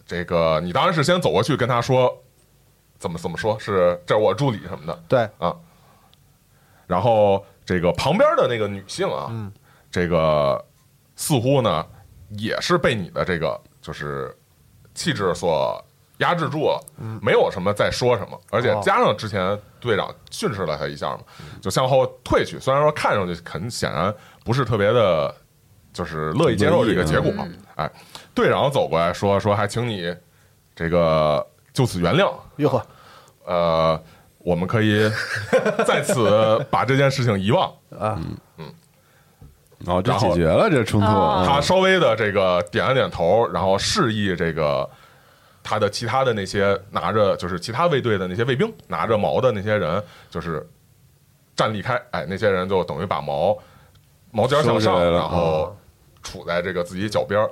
[0.06, 2.22] 这个你当然是先走过去跟他说。
[2.98, 3.60] 怎么怎么说？
[3.60, 5.54] 是这是我助理什么的，对啊。
[6.88, 9.52] 然后这个旁边的那个女性啊，嗯
[9.92, 10.64] 这个
[11.18, 11.86] 似乎呢
[12.30, 14.36] 也是被你的这个就是
[14.96, 15.84] 气质所
[16.20, 16.82] 压制住了，
[17.22, 21.20] 没有什么再说什么，而且加上之前队长训斥了他一下嘛，
[21.62, 22.58] 就向后退去。
[22.60, 24.12] 虽然说看上去很显然
[24.46, 25.36] 不是特别的，
[25.92, 27.30] 就是乐意接受这个结果
[27.76, 27.92] 哎，
[28.36, 30.14] 队长走过来说说还请你
[30.76, 31.44] 这个
[31.74, 32.86] 就此原谅，哟呵，
[33.46, 34.04] 呃，
[34.40, 35.10] 我们可以
[35.88, 37.68] 在此把这件事情遗忘。
[37.98, 38.20] 啊，
[39.86, 41.08] 哦，这然后解决了这冲突。
[41.08, 44.90] 哦他稍微的这个点了点头，然后示意这个
[45.64, 50.68] 他的其他的那些拿着就是其他卫队的那些卫兵拿着矛的那些人，就是
[51.56, 52.02] 站立开。
[52.12, 53.58] 哎，那些人就等于把矛
[54.32, 55.76] 矛尖向上，然后
[56.26, 57.50] 杵在这个自己脚边儿，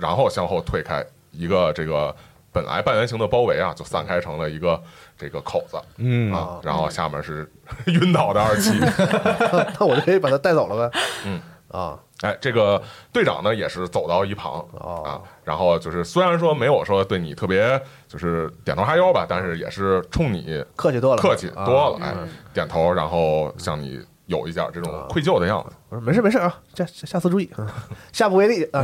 [0.00, 1.04] 然后向后退开。
[1.30, 2.14] 一个这个
[2.50, 4.82] 本来半圆形的包围啊，就散开成了一个
[5.16, 7.48] 这个口子嗯啊，然后下面是
[7.86, 8.78] 晕倒的二七。
[9.78, 10.98] 那我就可以把他带走了呗。
[11.26, 25.74] 嗯啊，哎，这个队长呢也是走到一旁哦啊，然后就是虽然说没有说对你特别就是点头哈腰吧，但是也是冲你客气多了，客气多了，啊哎，点头，然后向你有一点这种愧疚的样子。
[25.88, 27.66] 我说没事没事啊，下下次注意，嗯。
[28.12, 28.80] 下不为例啊。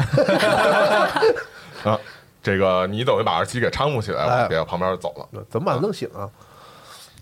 [1.85, 1.99] 啊。
[2.43, 5.27] 这个你等于把二七给搀扶起来了，哎别到旁边走了。
[5.49, 6.29] 怎么把他弄醒啊？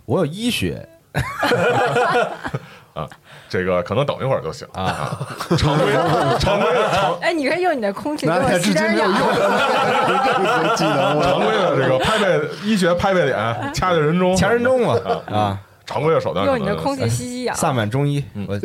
[0.04, 0.88] 我有医学。
[2.94, 3.08] 啊
[3.48, 5.18] 这个可能等一会儿就行啊，
[5.56, 5.92] 常规
[6.38, 6.70] 常规。
[6.92, 9.10] 常哎，你可以用你的空气给我拿来至今吸点氧。
[9.10, 9.32] 没有用。
[9.32, 13.36] 这个技能， 常规的这个拍背医学拍背脸，
[13.74, 14.98] 掐在人中，掐人中嘛
[15.30, 15.58] 啊，
[15.92, 16.72] 常规的手段可用能。
[16.72, 17.54] 你的空气吸吸氧。
[17.54, 18.58] 萨满中医，我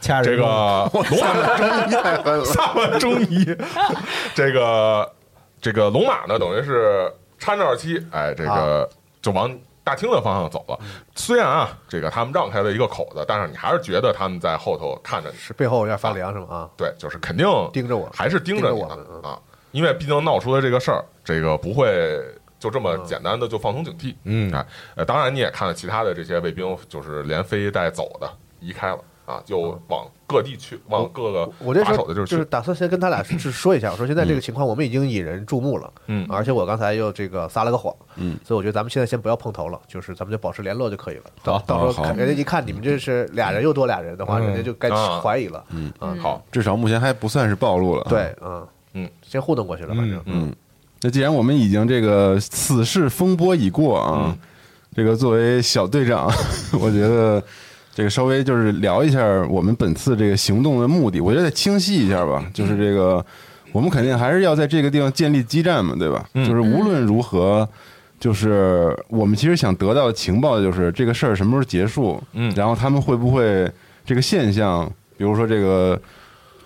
[0.00, 3.46] 掐人这中个龙马中医太狠了，萨满中医，
[4.34, 5.12] 这个
[5.60, 8.88] 这个龙马呢，等于是搀着二七，哎，这个
[9.20, 10.78] 就往大厅的方向走了。
[11.14, 15.36] 虽然啊，这个他们让开了一个口子，但是你还是觉得他们在后头看着你。
[15.36, 16.46] 是背后有点发凉是吗？
[16.50, 19.38] 啊，对，就是肯定盯着我还是盯着你盯着我们啊，
[19.70, 22.18] 因为毕竟闹出了这个事儿，这个不会
[22.62, 24.14] 就这么简单的就放松警惕。
[24.22, 24.52] 嗯。
[24.52, 32.30] 哎，呃，当然你也看了其他的这些卫兵，就是连飞带走的移开了啊，就往各地去，往各个我这时候的就是。
[32.30, 36.24] 就是打算先跟他俩是说一下，我说现在这个情况我们已经引人注目了，嗯。
[36.30, 41.24] 而且我刚才又这个撒了个谎，嗯，所以我觉得咱们现在先不要碰头了，就是咱们就保持联络就可以了。
[41.42, 44.46] 到好到时候看人家一看你们这是俩人又多俩人的话，嗯。
[44.46, 45.64] 人家就该啊怀疑了。
[45.70, 45.92] 嗯。
[46.00, 46.16] 嗯。
[46.20, 48.04] 好，至少目前还不算是暴露了。
[48.08, 48.64] 对，嗯。
[48.94, 50.22] 嗯，先糊弄过去了，反正。
[50.26, 50.54] 嗯，
[51.02, 54.38] 那既然我们已经这个此事风波已过啊，嗯
[54.94, 56.30] 这个作为小队长，
[56.78, 57.42] 我觉得
[57.94, 62.44] 这个稍微就是聊一下我们本次这个行动的目的，我觉得得清晰一下吧。
[62.54, 63.24] 就是这个，
[63.72, 66.28] 我们肯定还是要在这个地方建立基站嘛，对吧？
[66.34, 67.68] 嗯就是无论如何。
[68.20, 73.68] 就是我们其实想得到的情报，就是这个事儿什么时候结束，嗯然后他们会不会
[74.06, 74.88] 这个现象，
[75.18, 76.00] 比如说这个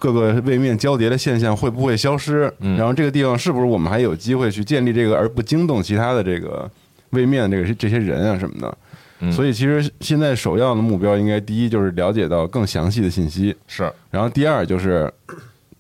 [0.07, 2.49] 各个位面交叠的现象会不会消失？
[2.61, 6.71] 嗯然后这个地方是不是我们还有机会去建立这个，而不惊动其他的这个
[7.11, 8.79] 位面这个这些人啊什么的？
[9.19, 15.13] 嗯所以其实现在首要的目标应该第一就是了解到更详细的信息，是，然后第二就是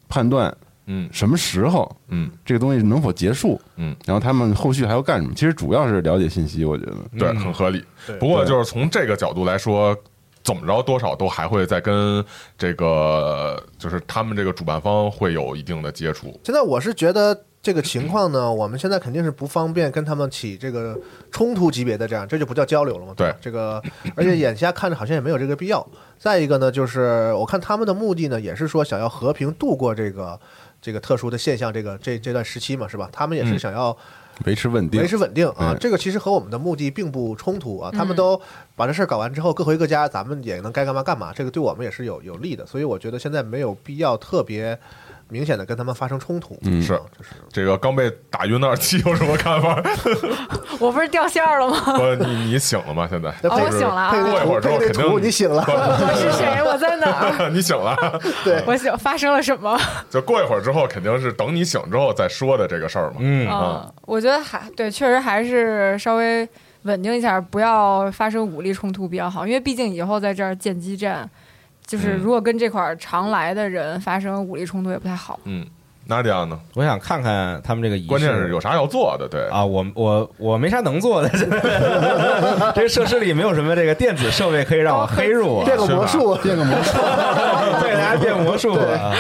[0.09, 0.53] 判断
[0.87, 5.33] 嗯什么时候嗯这个东西能否结束，嗯，然后他们后续还要干什么？
[5.37, 6.95] 其实主要是了解信息，我觉得。
[7.17, 7.85] 对，嗯很合理。
[8.19, 9.97] 不过就是从这个角度来说，
[10.47, 12.25] 怎么着多少都还会再跟
[12.57, 16.39] 这个就是他们这个主办方会有一定的接触。
[16.45, 20.97] 现在我是觉得这个情况呢，我们现在肯定是不方便跟他们起这个
[21.33, 23.13] 冲突级别的这样，这就不叫交流了嘛。
[23.17, 23.83] 对这个，
[24.15, 25.85] 而且眼下看着好像也没有这个必要。
[26.17, 30.39] 再一个呢，就是我看他们的目的呢，也是说想要和平度过这个
[30.81, 33.09] 这个特殊的现象，这个这这段时期嘛，是吧？
[33.13, 33.97] 他们也是嗯想要
[34.45, 37.91] 维持稳定维，持稳定啊，这个其实和我们的目的并不冲突啊。
[37.91, 38.41] 他们嗯都
[38.75, 42.67] 把这事儿搞完之后，各回各家，咱们也能该干嘛干嘛，这个对我们也是有有利的。
[42.67, 44.79] 所以我觉得现在没有必要特别
[45.29, 46.57] 明显的跟他们发生冲突。
[46.63, 49.83] 嗯是啊就是这个刚被打晕的二七有什么看法？
[50.79, 51.77] 我不是掉线儿了吗？
[51.97, 53.07] 不，你你醒了吗？
[53.11, 55.65] 现在哦我醒了过一会儿之后肯定，你醒了。
[55.69, 56.63] 我是谁？
[56.65, 57.11] 我在哪
[57.45, 57.51] 儿？
[57.51, 57.97] 你醒了，
[58.45, 59.79] 对，我醒，发生了什么？
[60.11, 63.17] 就过一会儿之后，肯定是等你醒之后再说的这个事儿嘛。
[63.21, 66.49] 嗯嗯，我觉得还对，确实还是稍微
[66.83, 71.29] 稳定一下，不要发生武力冲突比较好，因为毕竟以后在这儿建基站，
[71.87, 75.39] 就是嗯如果跟这块儿常来的人发生武力冲突也不太好。
[75.45, 75.65] 嗯，
[76.07, 76.59] 那这样呢？
[76.75, 79.29] 我想看看他们这个仪式，关键是有啥要做的？
[79.29, 81.29] 对，啊，我我我没啥能做的，
[82.75, 86.93] 这个设施里没有什么这个电子设备可以让我黑入啊，变个魔术，变个魔术，
[87.81, 89.15] 再给大家变魔术啊，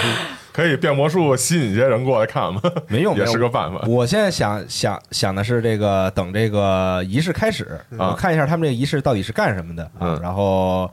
[0.53, 2.61] 可以变魔术吸引一些人过来看吗？
[2.89, 3.81] 没用也是个办法。
[3.87, 10.21] 我现在想想想的是这个，等这个仪式开始，啊我看一下他们这个仪式到底是干什么的啊嗯。
[10.23, 10.91] 然后，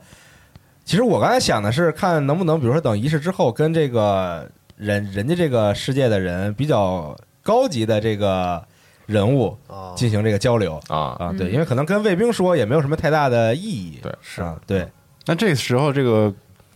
[0.84, 8.62] 其实我刚才想的是看能不能，比如说等仪式之后，跟这个人人家这个世界的人比较高级的这个
[9.06, 11.34] 人物啊，进行这个交流啊，啊。
[11.36, 13.98] 对，嗯因为可能跟卫兵说也没有什么太大的意义。
[14.02, 14.86] 对是啊，对，
[15.26, 16.32] 那这时候这个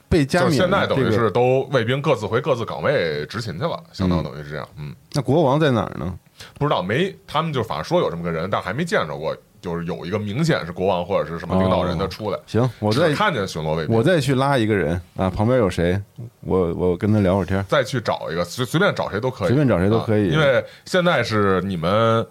[0.08, 4.66] 被加就冕现在等于是都卫兵各自回各自岗位执勤去了，相当等于是这样。
[4.78, 6.18] 嗯，那国王在哪儿呢？
[6.54, 12.38] 不知道没，他们就反正说有这么个人，但还没见着过，就是有一个明显是国王或者是什么领导人的出来。
[12.46, 16.00] 行，我再只看见巡逻卫兵，我再去拉一个人啊，旁边有谁？
[16.40, 17.64] 我我跟他聊会儿天。
[17.68, 22.26] 再去找一个，随随便找谁都可以，随便找谁都可以啊因为现在是你们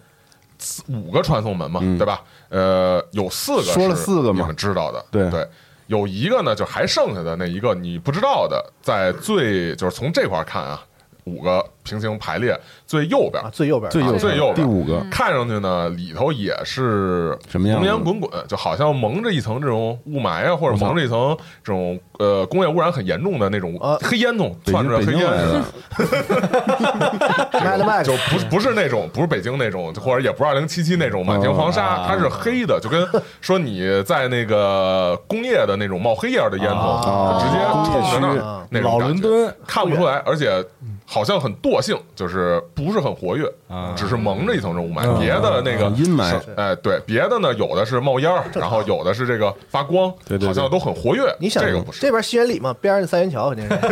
[0.57, 2.21] 四五个传送门嘛，嗯对吧？
[2.49, 5.47] 呃，有四个说了是四个嘛你们知道的，对对。
[5.87, 10.83] 有一个呢，就还剩下的那一个你不知道的，在最就是从这块儿看啊，
[11.27, 13.43] 五个平行排列最右边。
[13.43, 13.91] 啊，，最右边。
[13.91, 14.55] 最右啊最右边。
[14.55, 15.05] 第五个。
[15.11, 23.97] 看上去呢里头也是什么浓烟滚滚，就好像蒙着一层这种雾霾啊，或者蒙着一层这种呃工业污染很严重的那种啊。
[24.01, 25.19] 黑烟囱，窜着黑烟。
[25.19, 25.27] 京
[27.63, 32.05] 来的，Mad Max 就不是不是那种，不是北京那种，或者也不是二零七七那种满天黄沙，啊。
[32.07, 33.05] 它是黑的，就跟
[33.41, 37.39] 说你在那个工业的那种冒黑烟的烟囱，啊。
[37.39, 39.55] 直接工业冲着那区啊老那种感觉伦敦。
[39.65, 40.63] 看不出来，而且
[41.09, 51.33] 好像很惰性，就是不是很活跃啊，只是蒙着一层这雾霾，嗯别的那个啊阴霾是哎，对，别的呢有的是冒烟儿，然后有的是这个发光，对对对好像都很活跃。
[51.39, 53.79] 你想这个不是这边西园里嘛，边上三元桥肯定是。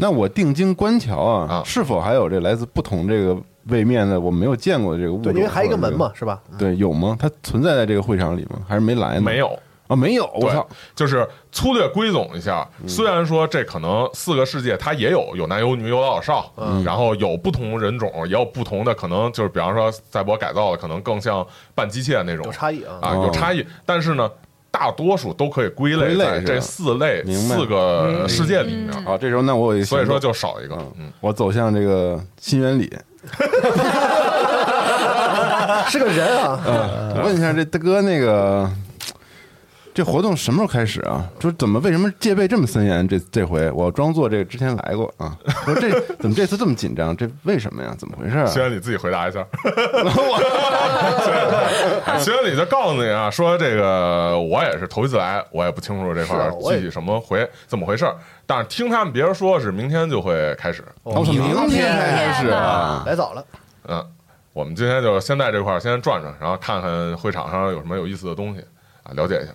[0.00, 5.42] 那我定睛观瞧啊啊，是否还有这来自不同这个位面的我没有见过的这个物对，种？
[5.42, 6.40] 因为还有一个门嘛，是吧？
[6.56, 7.16] 对，有吗？
[7.18, 8.60] 它存在在这个会场里吗？
[8.68, 9.22] 还是没来呢？
[9.22, 9.58] 没有。
[9.88, 10.30] 啊，没有。
[10.34, 16.52] 我操！，就是粗略归总一下，虽然说这可能四个世界它也有有男有女有老有少，
[16.84, 23.14] 然后有不同人种，也有不同的可能，就是比方说赛博改造的可能更像半机械那种有差异啊。
[23.14, 24.30] 有差异，但是呢。
[24.70, 30.76] 大多数都可以归类这四类四个世界里面，啊，这时候那我有一个所以说就少一个。
[30.98, 32.94] 嗯，我走向这个新原理
[35.88, 36.60] 是个人啊，
[37.16, 38.70] 我问一下这大哥，那个
[39.98, 41.28] 这活动什么时候开始啊？
[41.40, 43.08] 就是怎么为什么戒备这么森严？
[43.08, 47.16] 这这回我装作这个之前来过啊，说这怎么这次这么紧张？
[47.16, 47.92] 这为什么呀？
[47.98, 48.46] 怎么回事啊？
[48.46, 49.44] 轩辕你自己回答一下。
[52.16, 58.14] 轩辕你就告诉你啊，说这个我也是头一次来，我也不清楚这块具体什么回怎么回事儿，
[58.46, 60.84] 但是听他们别人说是明天就会开始。
[61.02, 63.02] 哦，明天开始啊！
[63.04, 63.44] 来早了。
[63.88, 64.06] 嗯，
[64.52, 68.60] 我们今天就先在这块儿先转转，然后看看会场上有什么有意思的东西
[69.02, 69.50] 啊，了解一下。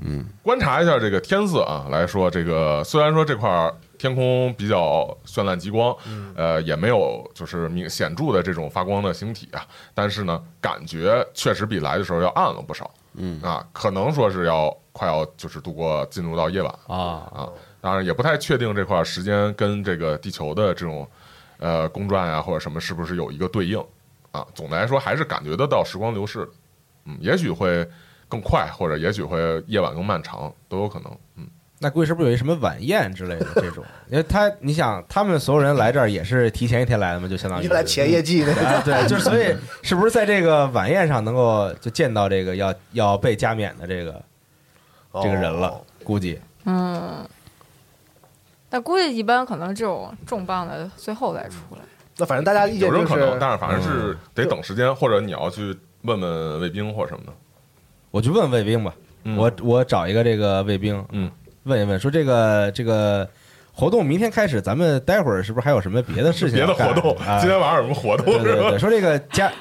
[0.00, 5.94] 嗯嗯，观察一下这个天色啊，来说这个虽然说这块儿天空比较绚烂极光，
[6.36, 12.88] 呃，也没有就是明显著的这种发光的星体啊，但是呢，感觉确实比来的时候要暗了不少。
[13.14, 13.42] 嗯。
[13.42, 17.48] 啊，可能说是要快要就是度过进入到夜晚啊，啊，
[17.80, 21.04] 当然也不太确定这块时间跟这个地球的这种
[21.58, 23.84] 呃公转啊或者什么是不是有一个对应。
[24.30, 24.46] 啊。
[24.54, 26.46] 总的来说还是感觉得到时光流逝。
[26.46, 26.52] 的，
[27.06, 27.88] 嗯，也许会
[28.28, 31.10] 更快，或者也许会夜晚更漫长，都有可能。
[31.36, 31.46] 嗯，
[31.78, 33.84] 那估计是不是有一什么晚宴之类的这种？
[34.10, 38.52] 因为他，你想，他们所有人来这儿也是提前一天来的嘛，就相当于你来前业绩呢？
[38.54, 44.22] 啊， 对，就是所以是不是在这个晚宴上能够就见到这个要要被加冕的这个
[45.22, 45.80] 这个人了哦？
[46.04, 47.26] 估计嗯，
[48.68, 51.78] 但估计一般可能只有重磅的最后再出来。
[52.18, 57.32] 那反正大家意见就有这种可能，是，但是反正是得等时间，或者你要去问问卫兵或者什么的。
[58.18, 61.30] 我去问卫兵吧，嗯我我找一个这个卫兵，嗯，
[61.62, 63.28] 问一问，说这个这个
[63.72, 66.88] 活动明天开始，咱们待会儿是不是还有什么别的事情别的干？
[66.88, 68.74] 活动，啊今天晚上有什么活动是对对对，？
[68.80, 69.52] 说这个加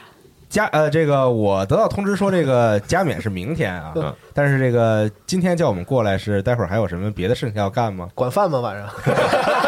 [0.50, 8.10] 加呃，这个我得到通知说这个加冕是明天啊嗯，但是这个今天叫我们过来是待会儿还有什么别的事情要干吗？
[8.16, 8.60] 管饭吗？
[8.60, 8.90] 晚上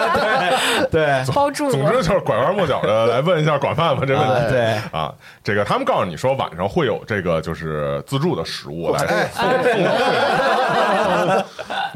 [0.92, 1.24] 对。
[1.34, 4.50] 包住总之就是拐弯抹角的来问一下管饭吧这问题。
[4.50, 11.46] 对，啊，这个他们告诉你说晚上会有这个就是自助的食物来哎送送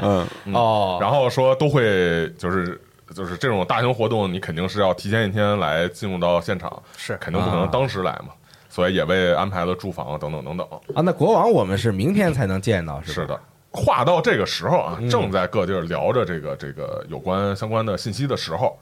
[0.00, 2.80] 嗯，哦，然后说都会就是
[3.14, 7.16] 就是这种大型活动，你肯定是要提前一天来进入到现场，是。
[7.18, 8.32] 肯定不可能当时来嘛，
[8.68, 10.66] 所以也为安排了住房等等等等。
[10.94, 13.14] 啊，那国王我们是明天才能见到，是吧？
[13.14, 13.40] 是的，
[13.74, 18.78] 话到这个时候啊嗯，正在各地儿聊着这个这个有关相关的信息的时候，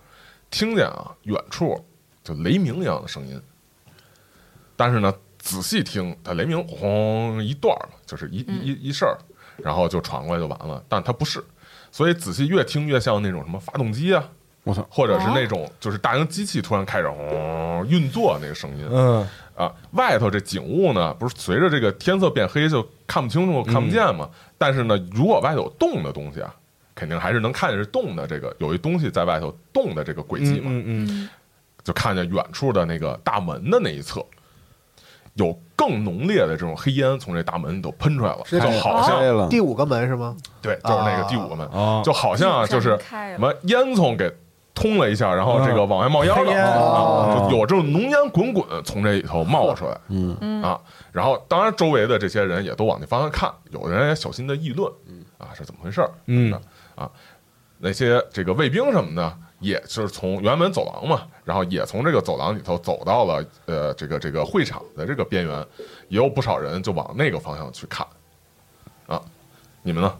[0.50, 1.82] 听见啊远处
[2.22, 3.40] 就雷鸣一样的声音，
[4.76, 9.16] 但是呢仔细听，它雷鸣轰一段儿，就是一一一一事儿，
[9.56, 11.42] 然后就传过来就完了，但它不是，
[11.90, 14.28] 所以仔细越听越像那种什么发动机啊，
[14.62, 19.26] 我操，或者是那种就是大型机器突然开始轰运作那个声音，嗯，
[19.56, 24.26] 啊，外头这景物呢，不是随着这个天色变黑就看不清楚、看不见嘛？
[24.56, 26.54] 但是呢，如果外头有动的东西啊，
[26.94, 28.26] 肯定还是能看见是动的。
[28.26, 31.28] 这个有一东西在外头动的这个轨迹嘛，嗯嗯
[31.84, 34.24] 就看见远处的那个大门的那一侧，
[35.34, 40.34] 有更浓烈的这种黑烟从这大门里头喷出来了，这就好像、第五个门是吗？
[40.62, 44.32] 对，就是那个第五个门，哦，就好像啊，就是什么烟囱给
[44.74, 49.98] 通了一下，然后这个往外冒烟了，啊，哦就有这种浓烟滚滚从这里头冒出来。
[50.08, 50.80] 嗯嗯啊，
[51.12, 54.90] 然后当然周围的这些人也都往那方向看，有的人也小心的议论，
[55.38, 56.10] 啊是怎么回事儿？
[56.26, 56.52] 嗯
[56.94, 57.10] 啊，
[57.78, 65.58] 那些这个卫兵什么的，也是从辕门走廊嘛，然后也从这个走廊里头走到了呃这个这个会场的这个边缘，
[66.08, 68.06] 也有不少人就往那个方向去看，
[69.06, 69.20] 啊，
[69.82, 70.14] 你们呢？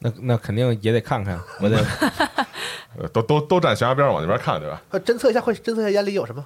[0.00, 1.84] 那那肯定也得看看，我得
[3.00, 4.80] 呃都都都站悬崖边上往那边看，对吧？
[4.90, 6.44] 呃侦测一下，快侦测一下眼里有什么？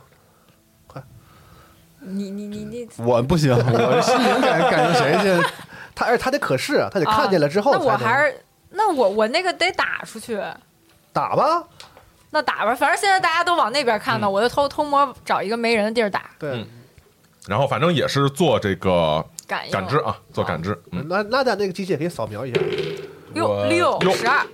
[2.05, 5.49] 你你你你， 我不行， 我心灵感感应谁去？
[5.95, 10.41] 他而且他得可视啊，他得看见了之后啊那我还是那我我那个得打出去，
[11.13, 11.63] 打吧。
[12.31, 16.67] 那打吧，反正现在大家都往那边看呢，嗯我就偷偷摸找一个没人的地儿打，对嗯，
[17.47, 22.61] 然后反正也是做这个感应感知啊，做感知，嗯，那那咱那个机械可以扫描一下，
[23.35, 23.65] 六
[24.01, 24.45] 六十二，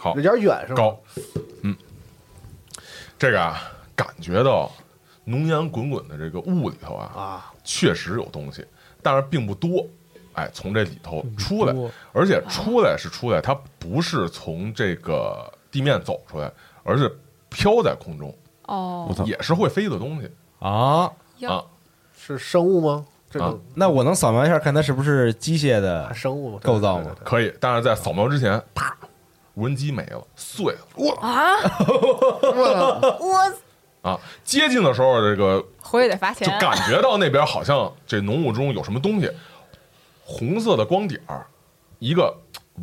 [0.00, 0.76] 好有点远是吧？
[0.76, 1.00] 高，
[1.62, 1.76] 嗯，
[3.18, 3.60] 这个啊，
[3.94, 4.72] 感觉到
[5.24, 8.64] 浓烟滚滚的这个雾里头啊，啊，确实有东西，
[9.02, 9.86] 但是并不多。
[10.32, 11.74] 哎，从这里头出来，
[12.12, 16.50] 而且出来是出来，它不是从这个地面走出来，
[16.84, 17.14] 而是
[17.50, 18.34] 飘在空中，
[18.66, 19.12] 哦！
[19.26, 20.30] 也是会飞的东西
[20.60, 21.12] 啊。
[21.46, 21.64] 啊。
[22.16, 23.04] 是生物吗？
[23.28, 27.10] 这啊那我能扫描一下，看它是不是机械的啊生物构造吗？
[27.24, 28.96] 可以，但是在扫描之前，啪，
[29.54, 30.78] 无人机没了，碎了
[31.20, 31.56] 啊，
[33.20, 33.52] 我
[34.10, 34.18] 啊！
[34.44, 39.30] 接近的时候，这个回去得罚钱就，感觉到那边好像这浓雾中有什么东西，
[40.24, 41.46] 红色的光点儿，
[41.98, 42.34] 一个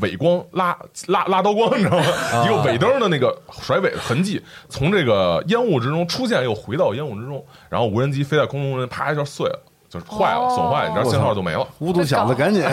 [0.01, 2.05] 尾光拉拉拉刀光，你知道吗？
[2.45, 4.39] 一个尾灯的那个甩尾的痕迹，
[4.69, 9.59] 从这个烟雾之中出现，又回到烟雾之中，然后无人机飞在空中，啪一下碎了，
[9.89, 11.67] 就是坏了，哦损坏，你知道信号就没了。
[11.79, 12.61] 巫毒小子，赶紧，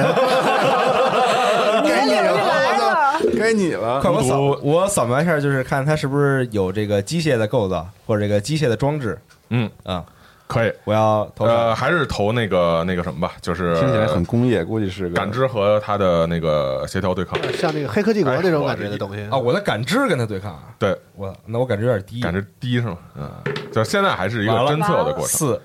[3.37, 4.11] 该你了快！
[4.11, 9.18] 我扫我扫描一下，就是看它是不是有这个机械的构造或者这个机械的装置
[9.51, 10.05] 嗯，啊。
[10.47, 10.70] 可以。
[10.85, 17.39] 我要投呃，还是投那个那个什么吧，就是听起来很工业，估计是感知和它的那个协调对抗。
[17.55, 20.64] 像那个《黑科技国哎》那种感觉的东西啊，我的感知跟它对抗啊。
[20.78, 22.99] 对，我那我感觉有点低，感知低是吗？
[23.16, 23.30] 嗯，
[23.72, 25.61] 就是现在还是一个侦测的过程四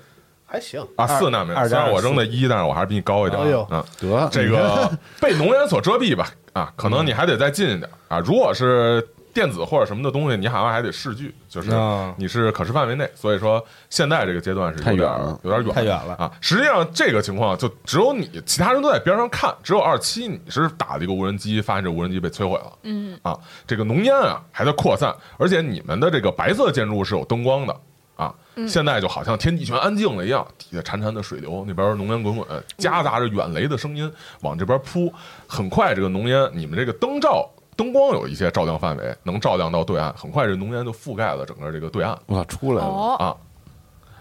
[0.50, 0.84] 还行。
[0.96, 1.52] 啊，四纳米。
[1.54, 3.40] 二虽然我扔的一，但是我还是比你高一点。
[3.40, 4.90] 哎呦嗯，得这个
[5.20, 8.18] 被浓烟所遮蔽吧，啊，可能你还得再近一点啊。
[8.18, 13.08] 如果是电子或者什么的东西，你好像还得视距，就是啊你是可视范围内。
[13.14, 16.28] 所以说，现在这个阶段是有点太远了有点远，太远了啊。
[16.40, 22.72] 实际上，这个情况就只有你，其他人都在边上看，只有二七你是打了一个无人机，发现这无人机被摧毁了。
[22.82, 23.38] 嗯，啊，
[23.68, 27.76] 这个浓烟啊还在扩散，而且你们的这个白色建筑是有灯光的
[28.20, 28.34] 啊。
[28.68, 32.46] 现在就好像天地全安静了一样，底下潺潺的水流，那边浓烟滚滚，
[32.76, 34.12] 夹杂着远雷的声音
[34.42, 35.10] 往这边扑。
[35.46, 40.12] 很快，这个浓烟，你们这个灯照灯光有一些照亮范围，能照亮到对岸。
[40.12, 42.90] 很快，这浓烟就覆盖了整个这个对岸哇，出来了！
[42.90, 43.34] 哦，啊，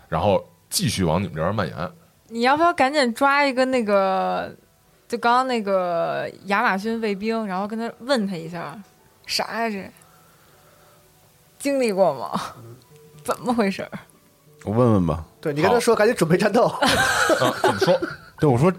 [0.08, 1.92] 然后继续往你们这边蔓延。
[2.30, 4.56] 你要不要赶紧抓一个那个，
[5.10, 8.80] 就刚刚那个亚马逊卫兵，然后跟他问他一下，
[9.26, 9.92] 啥呀这？
[11.58, 12.40] 经历过吗？
[13.36, 13.90] 怎么回事儿？
[14.64, 15.24] 我问问吧。
[15.40, 16.66] 对你跟他说，赶紧准备战斗。
[16.66, 16.80] 啊，
[17.62, 18.00] 怎么说？
[18.40, 18.72] 对，我说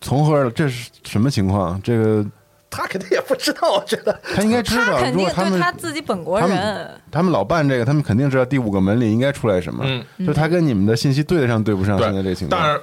[0.00, 0.50] 从何而来？
[0.50, 1.80] 这是什么情况？
[1.82, 2.24] 这个
[2.70, 4.92] 他肯定也不知道，我觉得他应该知道。
[4.92, 9.82] 他肯定如果他们他自己本国人们，他们老办这个，他们肯定知道第五个门里应该出来什么。
[9.84, 12.60] 嗯，就他跟你们的信息对得上对不上，现在这情况。
[12.60, 12.80] 但是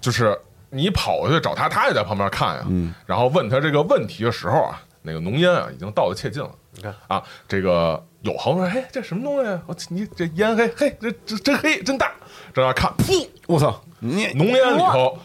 [0.00, 0.38] 就是
[0.68, 2.66] 你跑过去找他，他也在旁边看呀。
[2.68, 6.50] 嗯，然后问他这个问题的时候啊，那个浓烟啊已经到了切近了。
[6.72, 9.62] 你看啊，这个有恒说：“嘿，这什么东西啊？
[9.66, 12.12] 我你这烟黑，嘿，这这真黑，真大。”
[12.52, 15.16] 正在看，噗，我操，你浓烟里头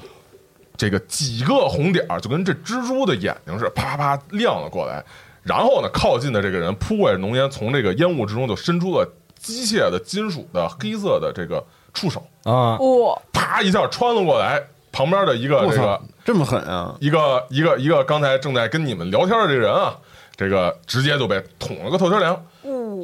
[0.77, 5.03] 这个几个红点儿就跟这蜘蛛的眼睛似的，啪啪亮了过来。
[5.43, 9.07] 然后呢，靠近的这个人扑过来，浓烟从这个烟雾之中就伸出了
[9.39, 16.95] 机械的金属的黑色的这个触手，啊，哇，啪一下穿了过来，旁边的一个这个，这么狠啊！
[16.99, 19.95] 一个一个一个刚才正在跟你们聊天的这个人啊，
[20.35, 22.43] 这个直接就被捅了个透心凉，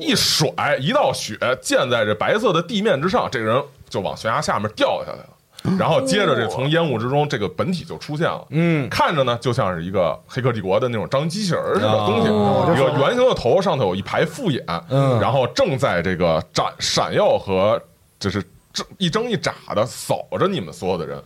[0.02, 5.30] 一甩，一道血溅在这白色的地面之上，这个人就往悬崖下面掉下来了。
[5.78, 8.44] 然后接着这从烟雾之中，这个本体就出现了。
[8.50, 17.80] 嗯，看着呢，就像是一个《黑客帝国》的那种张机器人儿似的东西，哦一个圆形的头，上头有一排复眼，嗯然后正在这个闪闪耀和
[18.20, 18.44] 就是
[18.74, 21.22] 这一睁一眨的扫着你们所有的人。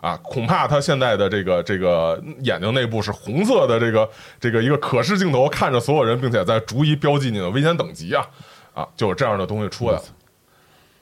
[0.00, 4.08] 啊，恐怕他现在的这个这个眼睛内部是红色的，这个
[4.40, 8.26] 这个一个可视镜头看着所有人，并且在逐一标记你的危险等级啊
[8.72, 10.02] 啊，就有这样的东西出来了。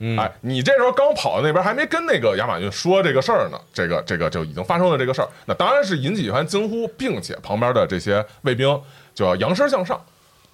[0.01, 8.80] 嗯哎，你这时候刚跑到那边，还没跟那个亚马逊说这个事儿呢，这个这个就已经发生了这个事儿，那当然是引起一番惊呼，并且旁边的这些卫兵
[9.12, 10.01] 就要扬身向上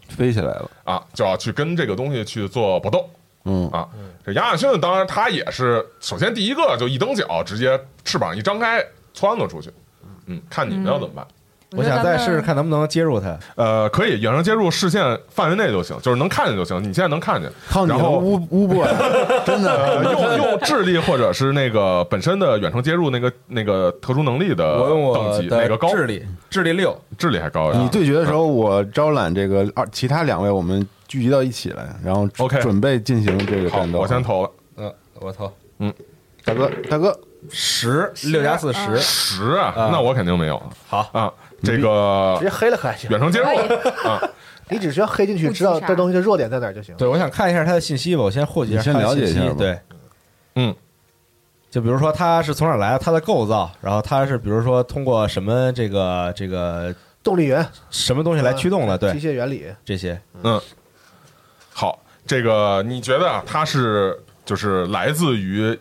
[0.08, 3.06] 飞起来了，啊，就要去跟这个东西去做搏斗
[3.44, 3.88] 嗯，啊。
[4.24, 8.82] 这亚马逊当然他也是，首先第一个就一蹬脚，直接翅膀一张开
[9.12, 9.70] 窜了出去，
[10.26, 11.26] 嗯，看你们要怎么办。
[11.76, 13.36] 我想再试试看能不能接入它。
[13.56, 16.78] 呃，可以远程接入视线范围内就行，就是能看见就行。
[16.80, 18.86] 你现在能看见，靠你了，然后乌 乌 boy，
[19.44, 25.88] 真呃，的，用用智力或者是那个本身的远程接入那个那个特殊能力的我用我等级的哪个高？
[25.88, 27.78] 智力，智力六，智力还高呀？
[27.80, 33.98] 你对决的时候，我招揽这个二其他两位我们聚集到一起来，然后 OK 准备进行这个好战，斗。
[34.00, 34.50] 我先投了。
[34.76, 35.52] 嗯，我投。
[35.78, 35.92] 嗯。
[36.44, 39.42] 大哥，大哥，十六加四十，十
[39.74, 40.62] 那我肯定没有。
[40.86, 41.32] 好，啊。
[41.62, 43.08] 这个直接黑了可还行。
[43.08, 43.46] 远，程接入。
[43.46, 44.20] 可啊，
[44.68, 46.94] 你只需要黑进去，知道这东西的弱点在哪儿就行。
[46.98, 49.54] 对，我想看一下它的信息吧，我先获取一下你先他的了解一下吧。
[49.56, 49.78] 对，
[50.56, 50.74] 嗯，
[51.70, 57.66] 就比如说它是从哪儿来的，它的构造，然后它是比如说通过什么这个这个动力源。
[57.88, 59.10] 什么东西来驱动的，对。
[59.18, 60.60] 机械原理，这些，嗯，
[61.74, 65.76] 好，这个你觉得啊它是就是来自于，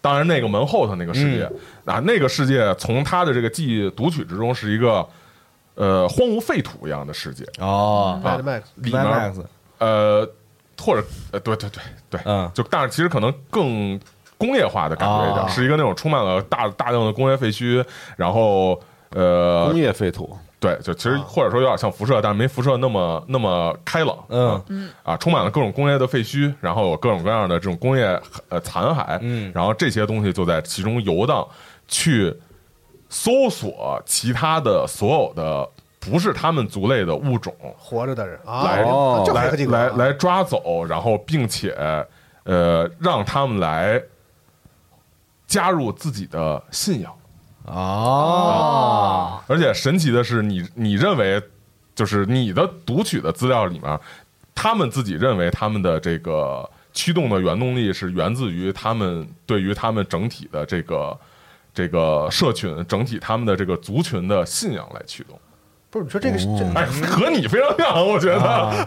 [0.00, 1.44] 当然那个门后头那个世界、
[1.84, 5.06] 啊，那个世界从他的这个记忆读取之中是一个
[5.74, 8.18] 呃荒芜废土一样的世界，哦。
[8.24, 9.44] 啊 Mad Max 里面 Max，
[9.78, 10.26] 呃
[10.80, 12.50] 或者呃对对对对，嗯。
[12.54, 14.00] 就但是其实可能更
[14.38, 15.48] 工业化的感觉一点，哦。
[15.48, 17.84] 是一个那种充满了大大量的工业废墟，
[18.16, 18.80] 然后
[19.10, 24.16] 呃工业废土，对，就其实或者说有点像辐射，但是没辐射那么那么开朗。
[24.28, 31.46] 嗯嗯啊，充满了各种工业的废墟，然后有各种各样的这种工业呃残骸，嗯然后这些东西就在其中游荡，
[31.86, 32.34] 去
[33.08, 35.68] 搜索其他的所有的
[36.00, 38.82] 不是他们族类的物种，活着的人啊，来
[39.34, 41.70] 来来来抓走，然后并且
[42.44, 44.02] 呃让他们来
[45.46, 47.12] 加入自己的信仰。
[47.66, 51.42] 哦，而且神奇的是你，你认为
[51.94, 53.98] 就是你的读取的资料里面，
[54.54, 61.18] 他们自己认为他们的这个驱动的原动力是源自于他们对于他们整体的这个
[61.74, 65.38] 这个社群整体他们的这个族群的信仰来驱动。
[65.90, 68.42] 不是你说这个是这哎，和你非常像，我觉得。
[68.42, 68.86] 啊。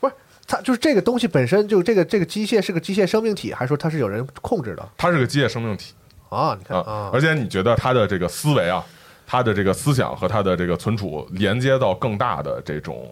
[0.00, 0.14] 不是
[0.46, 4.88] 它就是这个东西本身就这个这个机械是个机械生命体，还是说它是有人控制的？
[4.96, 5.94] 它是个机械生命体
[6.30, 6.56] 啊？
[6.58, 8.82] 你看啊啊，，而且你觉得他的这个思维啊，
[9.26, 13.06] 他的这个思想和他的这个存储连接到更大的这种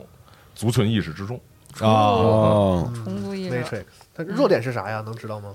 [0.55, 1.39] 族群意识之中。
[1.81, 5.03] 哦，哦，重组意识，Matrix，它弱点是啥呀？
[5.05, 5.55] 能知道吗？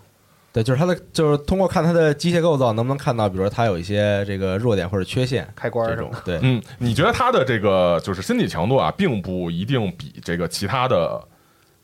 [0.53, 11.19] 对，就是它的，就是通过看它的机械构造，能不能看到，比如说它有一些这个弱点或者缺陷，开关这种对，嗯，你觉得它的这个就是身体强度啊，并不一定比这个其他的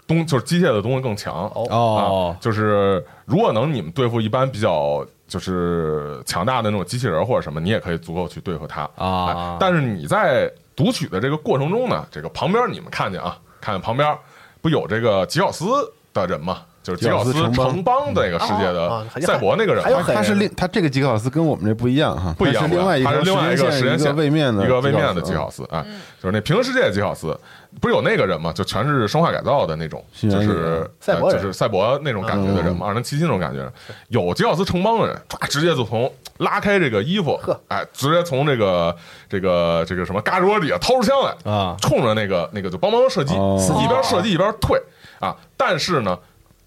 [0.06, 2.38] 东就是机械的东西更强哦哦啊。
[2.40, 8.82] 就是如果能你们对付一般比较就是强大的那种机器人或者什么，你也可以足够去对付它。
[8.98, 9.28] 啊。
[9.28, 14.14] 哎但是你在读取的这个过程中呢，这个旁边你们看见啊，看见旁边
[14.62, 15.66] 不有这个吉奥斯
[16.14, 16.64] 的人吗？
[16.82, 18.14] 就是吉奥斯城邦。
[18.14, 25.86] 的那个世界的赛博那个人他是另他这个吉考斯跟我们这不一样哈，不一样，他是另外一它是另外一个时一个时间线，位面的一个位面的吉吉考斯考斯，哎，
[26.22, 27.38] 就是那平行世界的吉考斯，
[27.80, 28.52] 不是有那个人吗？
[28.54, 33.72] 就全是生化改造的那种，就是呃赛就是赛博那种感觉的人嘛，二零七七那种感觉。
[34.10, 38.96] 有吉奥斯城邦的人，唰，直接就从拉开这个衣服呵，哎，直接从这个
[39.28, 43.58] 这个这个什么嘎吱窝底下掏出枪来，啊，冲着那个那个就帮忙射击，哦。
[43.84, 44.82] 一边射击一边退
[45.20, 45.36] 啊。
[45.56, 46.18] 但是呢，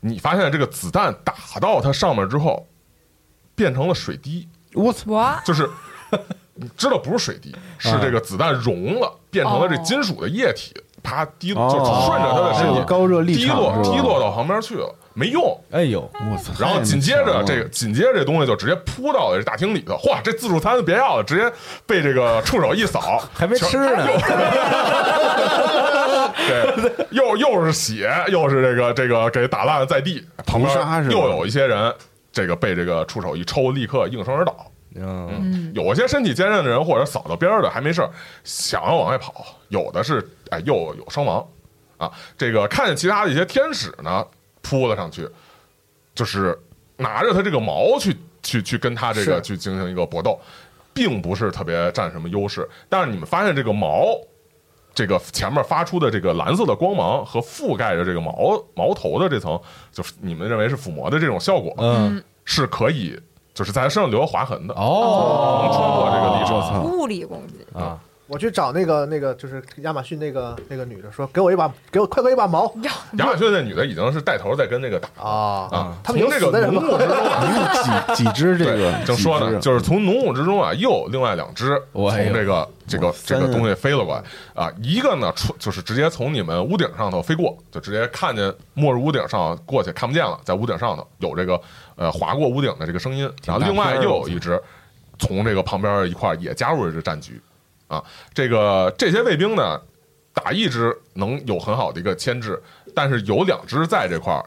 [0.01, 2.67] 你发现这个子弹打到它上面之后，
[3.55, 5.69] 变成了水滴，我操，我就是
[6.55, 15.59] 你知道不是水滴， 是这个子弹融了，变成了这金属的液体，啪滴，哦就顺着他的身体哦高热力滴落滴落到旁边去了，没用。
[15.71, 16.53] 哎呦，我操！
[16.59, 21.53] 然后紧接着这个，紧接着这东西就直接扑到了这大厅里头，嚯，这自助餐别要了，直接
[21.87, 24.07] 被这个触手一扫， 还没吃呢，
[26.49, 31.95] 对，又又是血，又是这个这个给打烂在地，旁边又有一些人，
[32.33, 34.55] 这个被这个触手一抽，立刻应声而倒。
[34.95, 38.11] 嗯，嗯，有些身体坚韧的人或者扫到边儿的还没事儿，
[38.45, 39.33] 想要往外跑；
[39.69, 40.21] 有的是
[40.53, 41.47] 哎又有伤亡
[41.99, 42.11] 啊。
[42.39, 44.25] 这个看见其他的一些天使呢
[44.61, 45.29] 扑了上去，
[46.15, 46.59] 就是
[46.97, 50.39] 拿着他这个矛去去去跟他这个去进行一个搏斗，
[50.95, 52.69] 并不是特别占什么优势。
[52.89, 54.17] 但是你们发现这个矛。
[54.95, 59.59] 这个前面发出的这个蓝色的光芒和覆盖着这个矛矛头的这层，
[59.91, 63.19] 就是你们认为是附魔的这种效果，嗯，是可以
[63.55, 64.75] 就是在他身上留下划痕的。
[64.75, 66.83] 哦，能穿过这个历史我操！
[66.83, 67.99] 物理攻击，啊，
[68.29, 75.69] 我去找那个那个就是亚马逊那个那个女的说，给我一把，给我快给我一把矛，亚马逊那女的已经是带头在跟那个打啊！
[75.71, 84.23] 啊，他们有从那个死的人吗浓雾之中啊，几几只这个，正说呢，就是从浓雾之中啊，又有另外两只从这个这个这个东西飞了过来
[84.55, 91.61] 啊，一个呢出就是直接从你们屋顶上头飞过，就直接看见末日屋顶上过去看不见了，在屋顶上头有这个
[91.97, 94.59] 呃划过屋顶的这个声音，然后另外又有一只
[95.19, 97.39] 从这个旁边一块也加入了这战局
[97.97, 99.81] 啊，这个这些卫兵呢。
[100.35, 102.59] 打一只能有很好的一个牵制，
[102.95, 104.43] 但是有两支在这块儿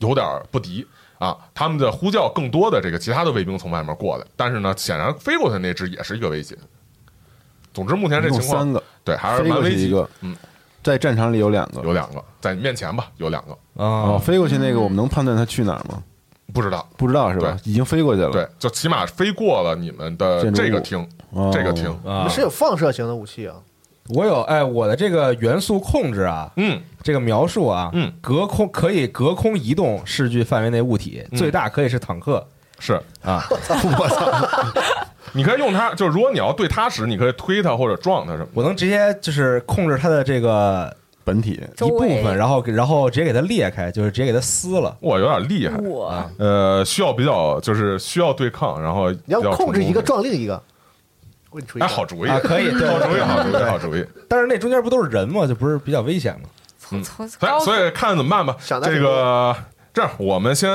[0.00, 0.84] 有点不敌
[1.16, 6.58] 啊，他们的呼叫更多的这个其他的卫兵从外面过来，但是呢，显然飞过去那只也是一个威胁。
[7.72, 9.76] 总之，目前这情况三个，对还是飞蛮危急。
[9.76, 10.36] 过去一个，嗯，
[10.82, 11.82] 在战场里有两个。
[11.82, 16.02] 有两个在你面前吧，有两个，哦，啊，飞过去那个，我们能判断他去哪儿吗？
[16.52, 16.86] 不知道。
[16.96, 17.56] 不知道是吧？
[17.64, 18.30] 已经飞过去了。
[18.30, 22.24] 对，就起码飞过了你们的这个厅，哦，这个厅，啊。
[22.26, 23.54] 你是有放射型的武器啊？
[24.10, 31.38] 我有哎，我的这个元素控制啊，嗯，这个描述啊，嗯，隔空可以隔空移动视距范围内物体，嗯。
[31.38, 32.46] 最大可以是坦克。
[32.80, 34.32] 是，啊， 我操。
[35.34, 38.46] 你可以用它，就是如果你要对它使，你可以推它或者撞它什么。
[38.54, 40.96] 我能直接就是控制它的这个
[41.28, 41.60] 本体。
[41.84, 44.96] 一部分，然后然后直接给它裂开，就是直接给它撕了。
[45.02, 45.76] 哇，有点厉害。
[45.78, 50.62] 我呃，需要比较，就是需要对抗，然后你要控制一个撞另一个。
[51.50, 54.04] 我出一哎，个好主意啊可以好主意，好主意，好主意。
[54.28, 55.46] 但是那中间不都是人吗？
[55.46, 56.48] 就不是比较危险吗？
[56.78, 58.56] 所高以所以看怎么办吧。
[58.66, 59.54] 这个
[59.92, 60.70] 这样，我们先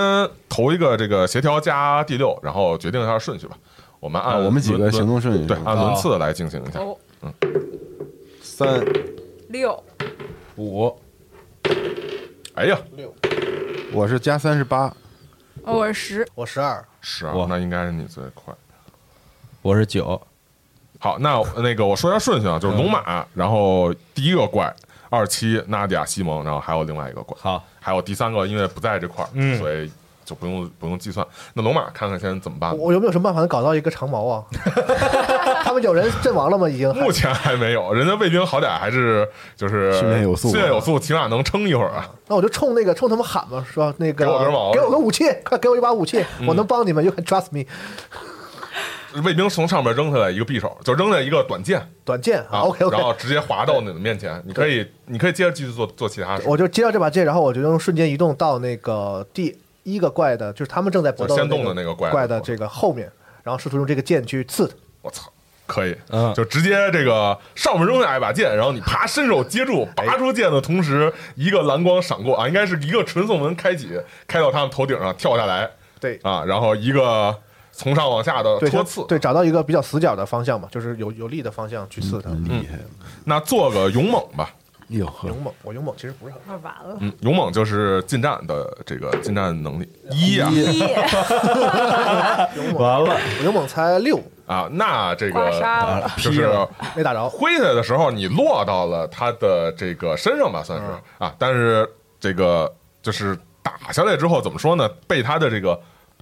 [0.48, 3.58] 投一个这个协调加第六，然后决定一下顺序吧。
[4.00, 6.80] 我们按啊，我们几个行动顺序对按轮次来进行一下。
[6.80, 6.98] 哦
[8.42, 8.86] 三
[9.50, 9.82] 六
[10.58, 10.96] 五，
[12.54, 12.78] 哎呀，
[13.92, 14.86] 我是加三十八，
[15.64, 16.28] 哦我是十。
[16.36, 18.54] 我十二，是啊哇，那应该是你最快。
[19.64, 20.22] 我是九，
[21.00, 22.92] 好，那那个我说一下顺序啊，就是龙嗯。
[22.92, 24.72] 马，然后第一个怪
[25.10, 29.58] 二七纳迪亚西蒙，然后还有另外一个怪，好，还有第三个因为不在这块儿，嗯。
[29.58, 29.92] 所以
[30.24, 31.26] 就不用不用计算。
[31.54, 32.78] 那龙马看看现在怎么办？
[32.78, 34.44] 我有没有什么办法能搞到一个长矛啊？
[35.64, 36.70] 他们有人阵亡了吗？
[36.70, 36.94] 已经？
[36.96, 42.10] 目前还没有，人家卫兵好歹还是就是训练有素训练有素，起码能撑一会儿啊。
[42.28, 47.66] 那我就冲那个冲他们喊嘛，说那个给我根毛给我个武器，快给我一把武器，嗯我能帮你们，you can trust me。
[49.24, 54.42] 卫兵从上面扔下来一个匕首，就扔下一个短剑短剑啊 OK OK，然后直接划到你的面前。
[54.44, 63.12] 你可以，你可以接着继续做做其他事，我就接到这把剑，然后我就用瞬间移动到那个第一个怪的，就是他们正在搏斗就先动的的那个怪怪的这个后面，
[63.44, 64.74] 然后试图用这个剑去刺他。
[65.02, 65.30] 我操，
[65.68, 73.90] 可以，嗯就直接这个上面扔下一把剑，然后你啪伸手接住，拔出剑的同时，一个蓝光闪过啊，应该是一个传送门开启，
[74.28, 75.70] 开到他们头顶上跳下来
[76.00, 77.38] 对啊，然后一个
[77.72, 82.30] 从上往下的对戳刺，对，找到一个比较死角的方向嘛，就是有有利的方向去刺他。
[82.30, 82.84] 嗯厉害了！
[83.26, 84.54] 那做个勇猛吧。
[84.94, 90.80] 哟呵，勇猛，我勇猛其实不是很那完了，嗯，勇猛就是近战的这个近战能力一呀一
[92.56, 96.48] 勇猛，完了，我勇猛才六，啊，那这刮个就是
[96.96, 97.28] 没打着。
[97.28, 101.36] 挥下来的时候，你落到了他的这个身上吧，算是嗯啊。
[101.40, 101.90] 但是
[102.20, 102.72] 这个
[103.02, 104.88] 就是打下来之后，怎么说呢？
[105.08, 105.80] 被他的这个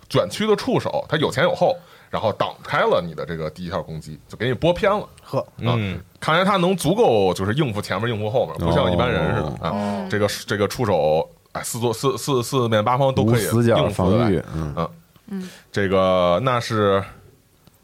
[0.09, 1.76] 卷曲的触手，他有前有后，
[2.12, 5.07] 然后挡开了你的这个第一条攻击，就给你拨偏了。
[5.24, 9.47] 呵，嗯，看来他能足够就是应付前面应付后面，不像一般人似的。
[9.62, 9.72] 啊。
[9.72, 10.07] 哦。
[10.09, 13.89] 这个这个触手，哎，四座四四四面八方都可以应付得来。
[13.89, 14.89] 防御，嗯，
[15.30, 17.01] 嗯，这个那是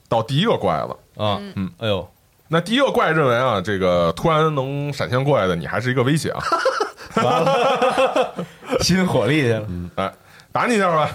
[0.09, 0.97] 到第一个怪了。
[1.15, 2.07] 啊，嗯，哎呦，
[2.49, 6.43] 那第一个怪认为啊，这个突然能闪现过来的你还是一个威胁啊，
[7.23, 8.45] 完了。
[8.83, 10.13] 新火力去了，哎，
[10.51, 11.09] 打你一下吧，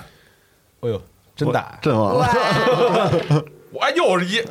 [0.80, 1.00] 哎呦，
[1.35, 2.28] 真打，阵亡了，
[3.72, 4.43] 我哎又是一，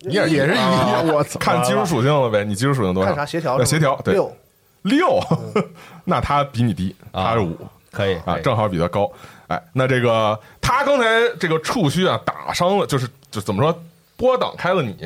[0.00, 3.10] 你也也是一啊我操看技术属性了呗，你技术属性多少？
[3.10, 3.64] 看啥协调呃？
[3.64, 4.36] 协调对六，
[4.82, 5.20] 六，
[6.04, 7.56] 那他比你低，他是五
[7.92, 9.10] 可以啊，正好比他高。
[9.46, 11.04] 哎，那这个他刚才
[11.38, 13.82] 这个触须啊打伤了，就是就怎么说，
[14.16, 14.96] 波挡开了你，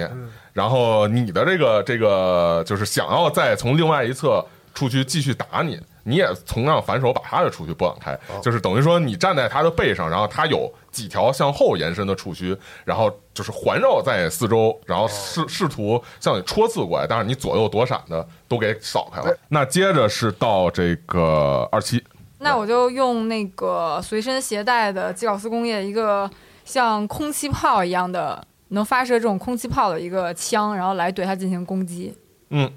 [0.53, 19.37] 然后你的这个这个就是想要再从另外一侧触须继续打你，你也同样反手把他的触须拨挡开，就是等于说你站在他的背上，然后他有几条向后延伸的触须，然后就是环绕在四周，然后试试图向你戳刺过来，但是你左右躲闪的都给扫开了。
[19.49, 22.03] 那接着是到这个二七，
[22.39, 26.31] 那我就用那个随身携带的基考斯工业一个
[26.65, 32.17] 像空气炮一样的能发射这种空气炮的一个枪，然后来对它进行攻击。
[32.51, 32.71] 嗯，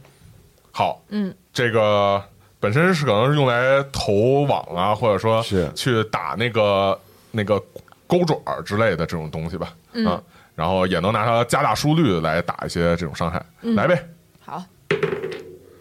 [0.71, 2.23] 好，嗯，这个
[2.61, 6.97] 本身是可能是用来投网啊，或者说是去打那个
[7.31, 7.61] 那个
[8.05, 10.21] 钩爪之类的这种东西吧，嗯啊，
[10.53, 13.73] 然后也能拿它加大输率来打一些这种伤害，嗯。
[13.73, 14.07] 来呗，
[14.45, 14.63] 好，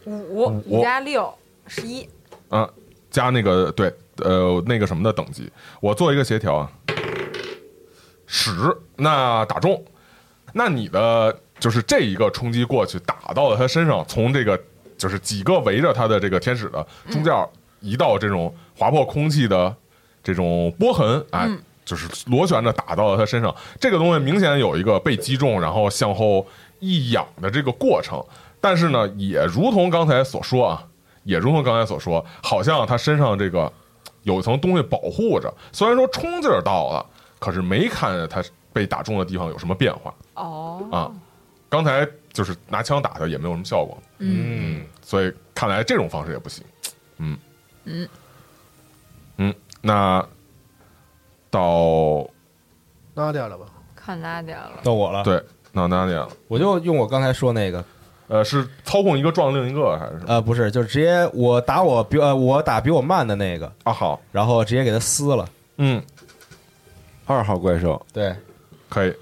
[0.07, 1.33] 五五加六
[1.67, 2.09] 十一，
[2.49, 2.67] 啊，
[3.11, 6.73] 加那个对呃那个什么的等级，我做一个协调啊，
[8.27, 8.53] 十，
[8.97, 9.85] 那打中，
[10.55, 14.59] 那你的就是这一个冲击过去打到了他身上，从这个
[15.01, 17.35] 就是几个围着他的这个天使的中间
[17.81, 19.75] 一道这种划破空气的
[20.23, 21.47] 这种波痕，哎。
[21.49, 26.47] 嗯就是螺旋着打到了他身上，这个东西明显有一个被击中，然后向后
[26.79, 28.23] 一仰的这个过程。
[28.61, 30.87] 但是呢，也如同刚才所说啊，
[31.25, 33.73] 也如同刚才所说，好像他身上这个
[34.23, 35.53] 有一层东西保护着。
[35.73, 37.05] 虽然说冲劲儿到了，
[37.41, 38.41] 可是没看见他
[38.73, 41.11] 被打中的地方有什么变化哦，啊。
[41.69, 46.65] 刚才就是拿枪打他也没有什么效果，嗯，所以看来这种方式也不行。
[47.19, 47.39] 嗯。
[47.85, 48.09] 嗯。
[49.37, 50.27] 嗯，那
[51.51, 52.29] 到
[53.15, 53.67] 那掉了吧？
[53.97, 56.29] 看大家了，到我了，对那哪里了？
[56.49, 57.85] 我就用我刚才说那个，
[58.29, 60.21] 呃，是操控一个撞另一个还是？
[60.27, 66.03] 呃，不是，就是直接我打我比呃我打比我慢的那个，啊，好，然后直接给他撕了，嗯，
[67.27, 68.35] 二号怪兽，对，
[68.89, 69.15] 可以，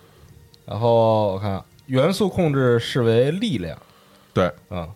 [0.65, 3.76] 然后我看元素控制视为力量，
[4.32, 4.89] 对，嗯，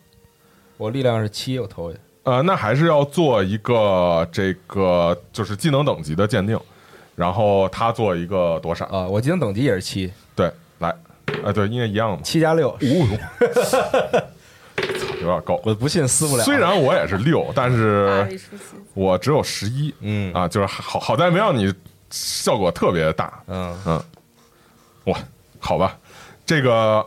[0.76, 6.58] 我力量是七，我投下去，呃，那还是要做一个这个就是技能等级的鉴定，
[7.16, 10.94] 然后他做一个躲闪，啊，我技能等级也是七，对，来，
[11.42, 12.76] 呃，对，应该一样的，七加六，
[15.20, 15.60] 有点高。
[15.64, 18.38] 我不信撕不了，虽然我也是六，但是。
[18.94, 19.94] 我只有十一。
[20.00, 20.32] 嗯。
[20.34, 21.72] 啊，就是好好在没让你
[22.10, 23.78] 效果特别大，嗯。
[23.86, 24.02] 嗯，
[25.04, 25.18] 哇，
[25.60, 25.96] 好吧，
[26.44, 27.06] 这个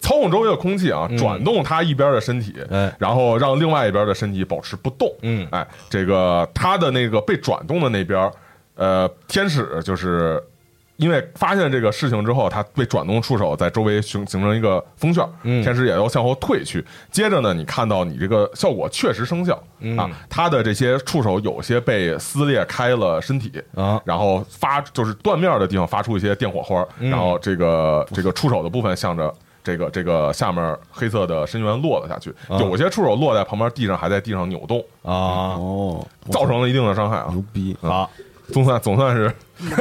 [0.00, 5.12] 操控周围的空气啊，嗯转动它一边的身体，哎然后让另外一边的身体保持不动。
[5.22, 8.30] 嗯哎，这个它的那个被转动的那边，
[8.74, 10.42] 呃，天使就是。
[11.00, 15.62] 因为发现这个事情之后，它被转动触手在周围形形成一个风圈，嗯。
[15.62, 16.84] 天使也要向后退去。
[17.10, 19.96] 接着呢，你看到你这个效果确实生效、嗯。
[19.98, 27.08] 啊，它的这些触手有些被撕裂开了身体，啊，然后发就是断面的地方发出一些电火花，嗯。
[27.08, 29.34] 然后这个这个触手的部分向着
[29.64, 32.58] 这个这个下面黑色的深渊落了下去，啊。
[32.60, 37.28] 有些触手落在旁边地上，还在地上扭动，啊，哦，造成了一定的伤害啊。
[37.30, 37.42] 牛。
[37.54, 38.10] 逼，好，
[38.50, 39.32] 总算总算是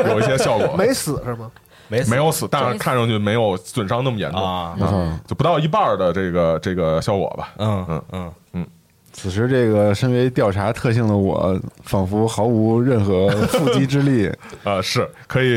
[0.07, 1.51] 有一些效果，没死是吗？
[1.91, 5.19] 没死没有死，但是看上去没有损伤那么严重啊！
[5.25, 7.49] 就不到一半的这个这个效果吧。
[7.57, 8.67] 嗯嗯嗯嗯，
[9.11, 14.31] 此时，这个身为调查特性的我，仿佛毫无任何腹肌之力。
[14.63, 15.49] 呃，是可以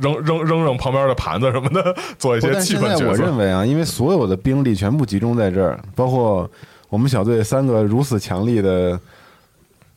[0.00, 3.08] 扔扔扔扔旁边的盘子什么的，做一些但现在气氛角色。
[3.08, 6.48] 我认为啊，因为所有的兵力全部集中在这儿，包括
[6.88, 8.96] 我们小队三个如此强力的，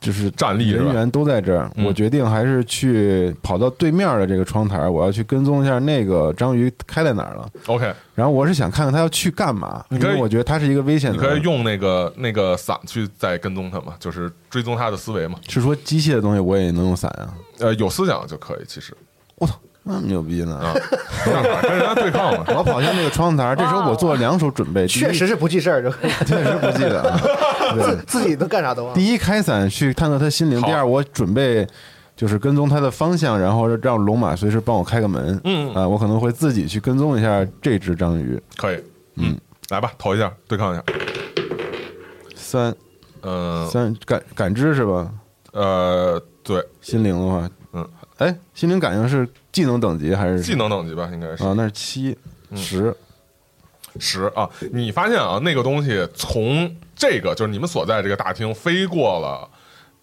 [0.04, 1.72] 就是站立人员都在这儿。
[1.78, 7.50] 嗯我决定还是去跑到对面的这个窗台，我要去跟踪一下那个章鱼开在哪儿了。
[7.68, 11.16] OK，然后我是想看看他要去干嘛，因为我觉得他是一个危险的。
[11.16, 15.40] 你可以用那个那个伞去再跟踪他嘛，就是追踪他的思维嘛。
[15.48, 17.34] 是说机械的东西我也能用伞啊？
[17.60, 18.96] 呃，有思想就可以，其实
[19.36, 20.56] 我操，那么牛逼呢！
[20.56, 20.74] 啊，
[21.62, 22.46] 跟人家对抗嘛。
[22.56, 25.90] 我跑向那个窗台，这时候我做了两手准备，第一确实是不记事儿，就
[26.26, 27.20] 确实不记得啊。
[27.76, 28.94] 自，自己能干啥都忘。
[28.94, 31.68] 第一开伞去探测他心灵，第二我准备
[32.16, 35.40] 就是跟踪他的方向，然后让龙马随时帮我开个门。
[35.44, 38.42] 嗯啊，我可能会自己去跟踪一下这只章鱼。
[38.56, 38.82] 可以，
[39.16, 39.38] 嗯，
[39.70, 40.84] 来吧，投一下，对抗一下。
[42.36, 42.74] 三
[43.22, 45.12] 呃三感感知是吧？
[45.52, 51.54] 呃，对，心灵的话，嗯，哎，心灵感应是技能等级还是技能等级吧，应该是啊？
[51.56, 52.18] 那是七
[52.50, 52.94] 嗯十。
[53.98, 54.50] 十啊。
[54.74, 59.50] 你发现啊，那个东西从这个就是你们所在这个大厅飞过了。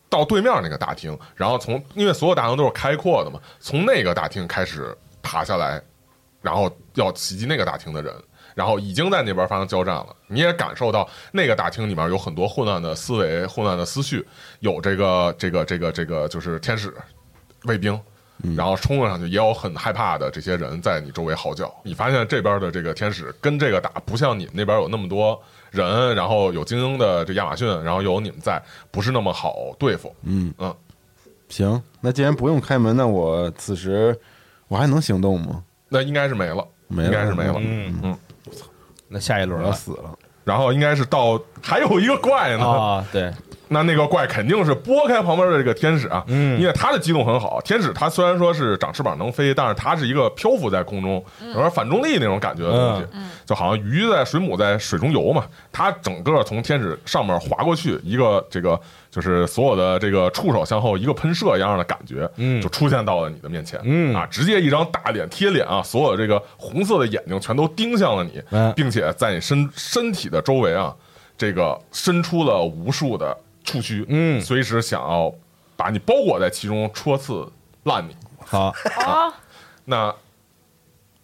[0.09, 4.93] 到对面那个大厅，然后从因为所有大厅都是开阔的嘛，从那个大厅开始
[5.23, 5.81] 爬下来，
[6.43, 8.13] 然后要袭击那个大厅的人，
[8.57, 10.09] 然后已经在那边发生交战了。
[10.27, 14.27] 你也感受到那个大厅里面有很多混乱的思维、混乱的思绪，
[14.59, 16.93] 有这个这个这个这个就是天使
[17.67, 17.97] 卫兵，
[18.57, 21.73] 然后冲了上去，也有很害怕的这些人在你周围嚎叫。
[21.83, 30.15] 你发现这边的这个天使跟这个打，不像你们那边有那么多人，然后有精英的这亚马逊，然后有你们在，不是那么好对付。
[30.23, 30.75] 嗯嗯，
[31.49, 34.19] 行，那既然不用开门，那我此时
[34.69, 35.63] 我还能行动吗？
[35.89, 37.55] 那应该是没了，没了应该是没了。
[37.59, 38.19] 嗯嗯，
[39.09, 40.17] 那下一轮要死了。
[40.43, 43.31] 然后应该是到还有一个怪呢，啊，对，
[43.73, 46.61] 那那个怪肯定是拨开旁边的这个天使啊，嗯。
[46.61, 47.61] 因为它的机动很好。
[47.61, 53.07] 天使它虽然说是长翅膀能飞，但是它是一个漂浮在空中，有点反重力那种感觉的东西，
[53.47, 55.45] 就好像鱼在水母在水中游嘛。
[55.71, 62.61] 它整个从天使上面划过去，一个这个就是所有的这个触手向后一个喷射一样的感觉，嗯。
[62.61, 64.13] 就出现到了你的面前，嗯。
[64.15, 68.73] 啊，直接一张大脸贴脸啊，所有这个红色的眼睛全都盯向了你，嗯。
[68.75, 70.93] 并且在你身身体的周围啊，
[71.39, 75.33] 这个伸出了无数的触须，嗯随时想要
[75.77, 77.47] 把你包裹在其中，戳刺
[77.85, 78.17] 烂你。
[78.45, 78.75] 好，
[79.07, 79.33] 啊，
[79.85, 80.15] 那，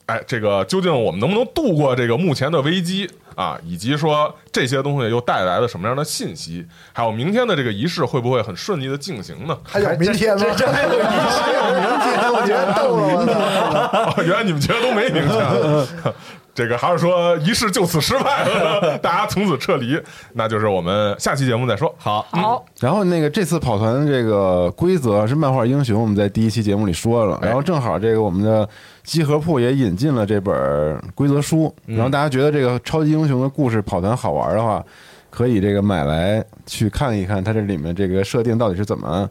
[0.07, 3.59] 哎，这个究竟我们能不能度过这个目前的危机啊？
[3.65, 6.65] 以及说这些东西又带来了什么样的信息？
[6.93, 9.59] 还有明天的这个仪式会不会很顺利的进行呢？
[9.65, 10.45] 还有明天吗？
[10.57, 14.11] 还有明天，我觉得逗了我操！
[14.11, 16.15] 哦，原来你们觉得都没明天。
[16.57, 20.01] 这个还是说仪式就此失败， 大家从此撤离。
[20.33, 21.95] 那就是我们下期节目再说。
[21.99, 22.65] 好，好。
[22.81, 27.39] 然后那个这次跑团的这个规则是漫画英雄，我们在第一期节目里说了。
[27.43, 28.67] 然后正好这个我们的
[29.05, 31.71] 集合铺也引进了这本规则书。
[31.85, 34.83] 然后大家觉得这个超级英雄的故事跑团好玩的话，
[35.29, 39.29] 可以这个买来去看一看，它这里面这个设定到底是怎么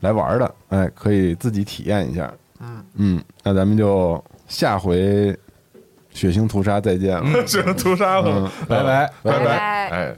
[0.00, 0.54] 来玩的。
[0.70, 2.28] 哎，可以自己体验一下。
[2.60, 5.38] 嗯嗯，那咱们就下回。
[6.14, 7.26] 血腥屠杀再见了。
[7.46, 8.50] 血腥屠杀了。
[8.66, 9.12] 拜拜。
[9.22, 9.88] 拜拜。
[9.90, 10.14] 哎。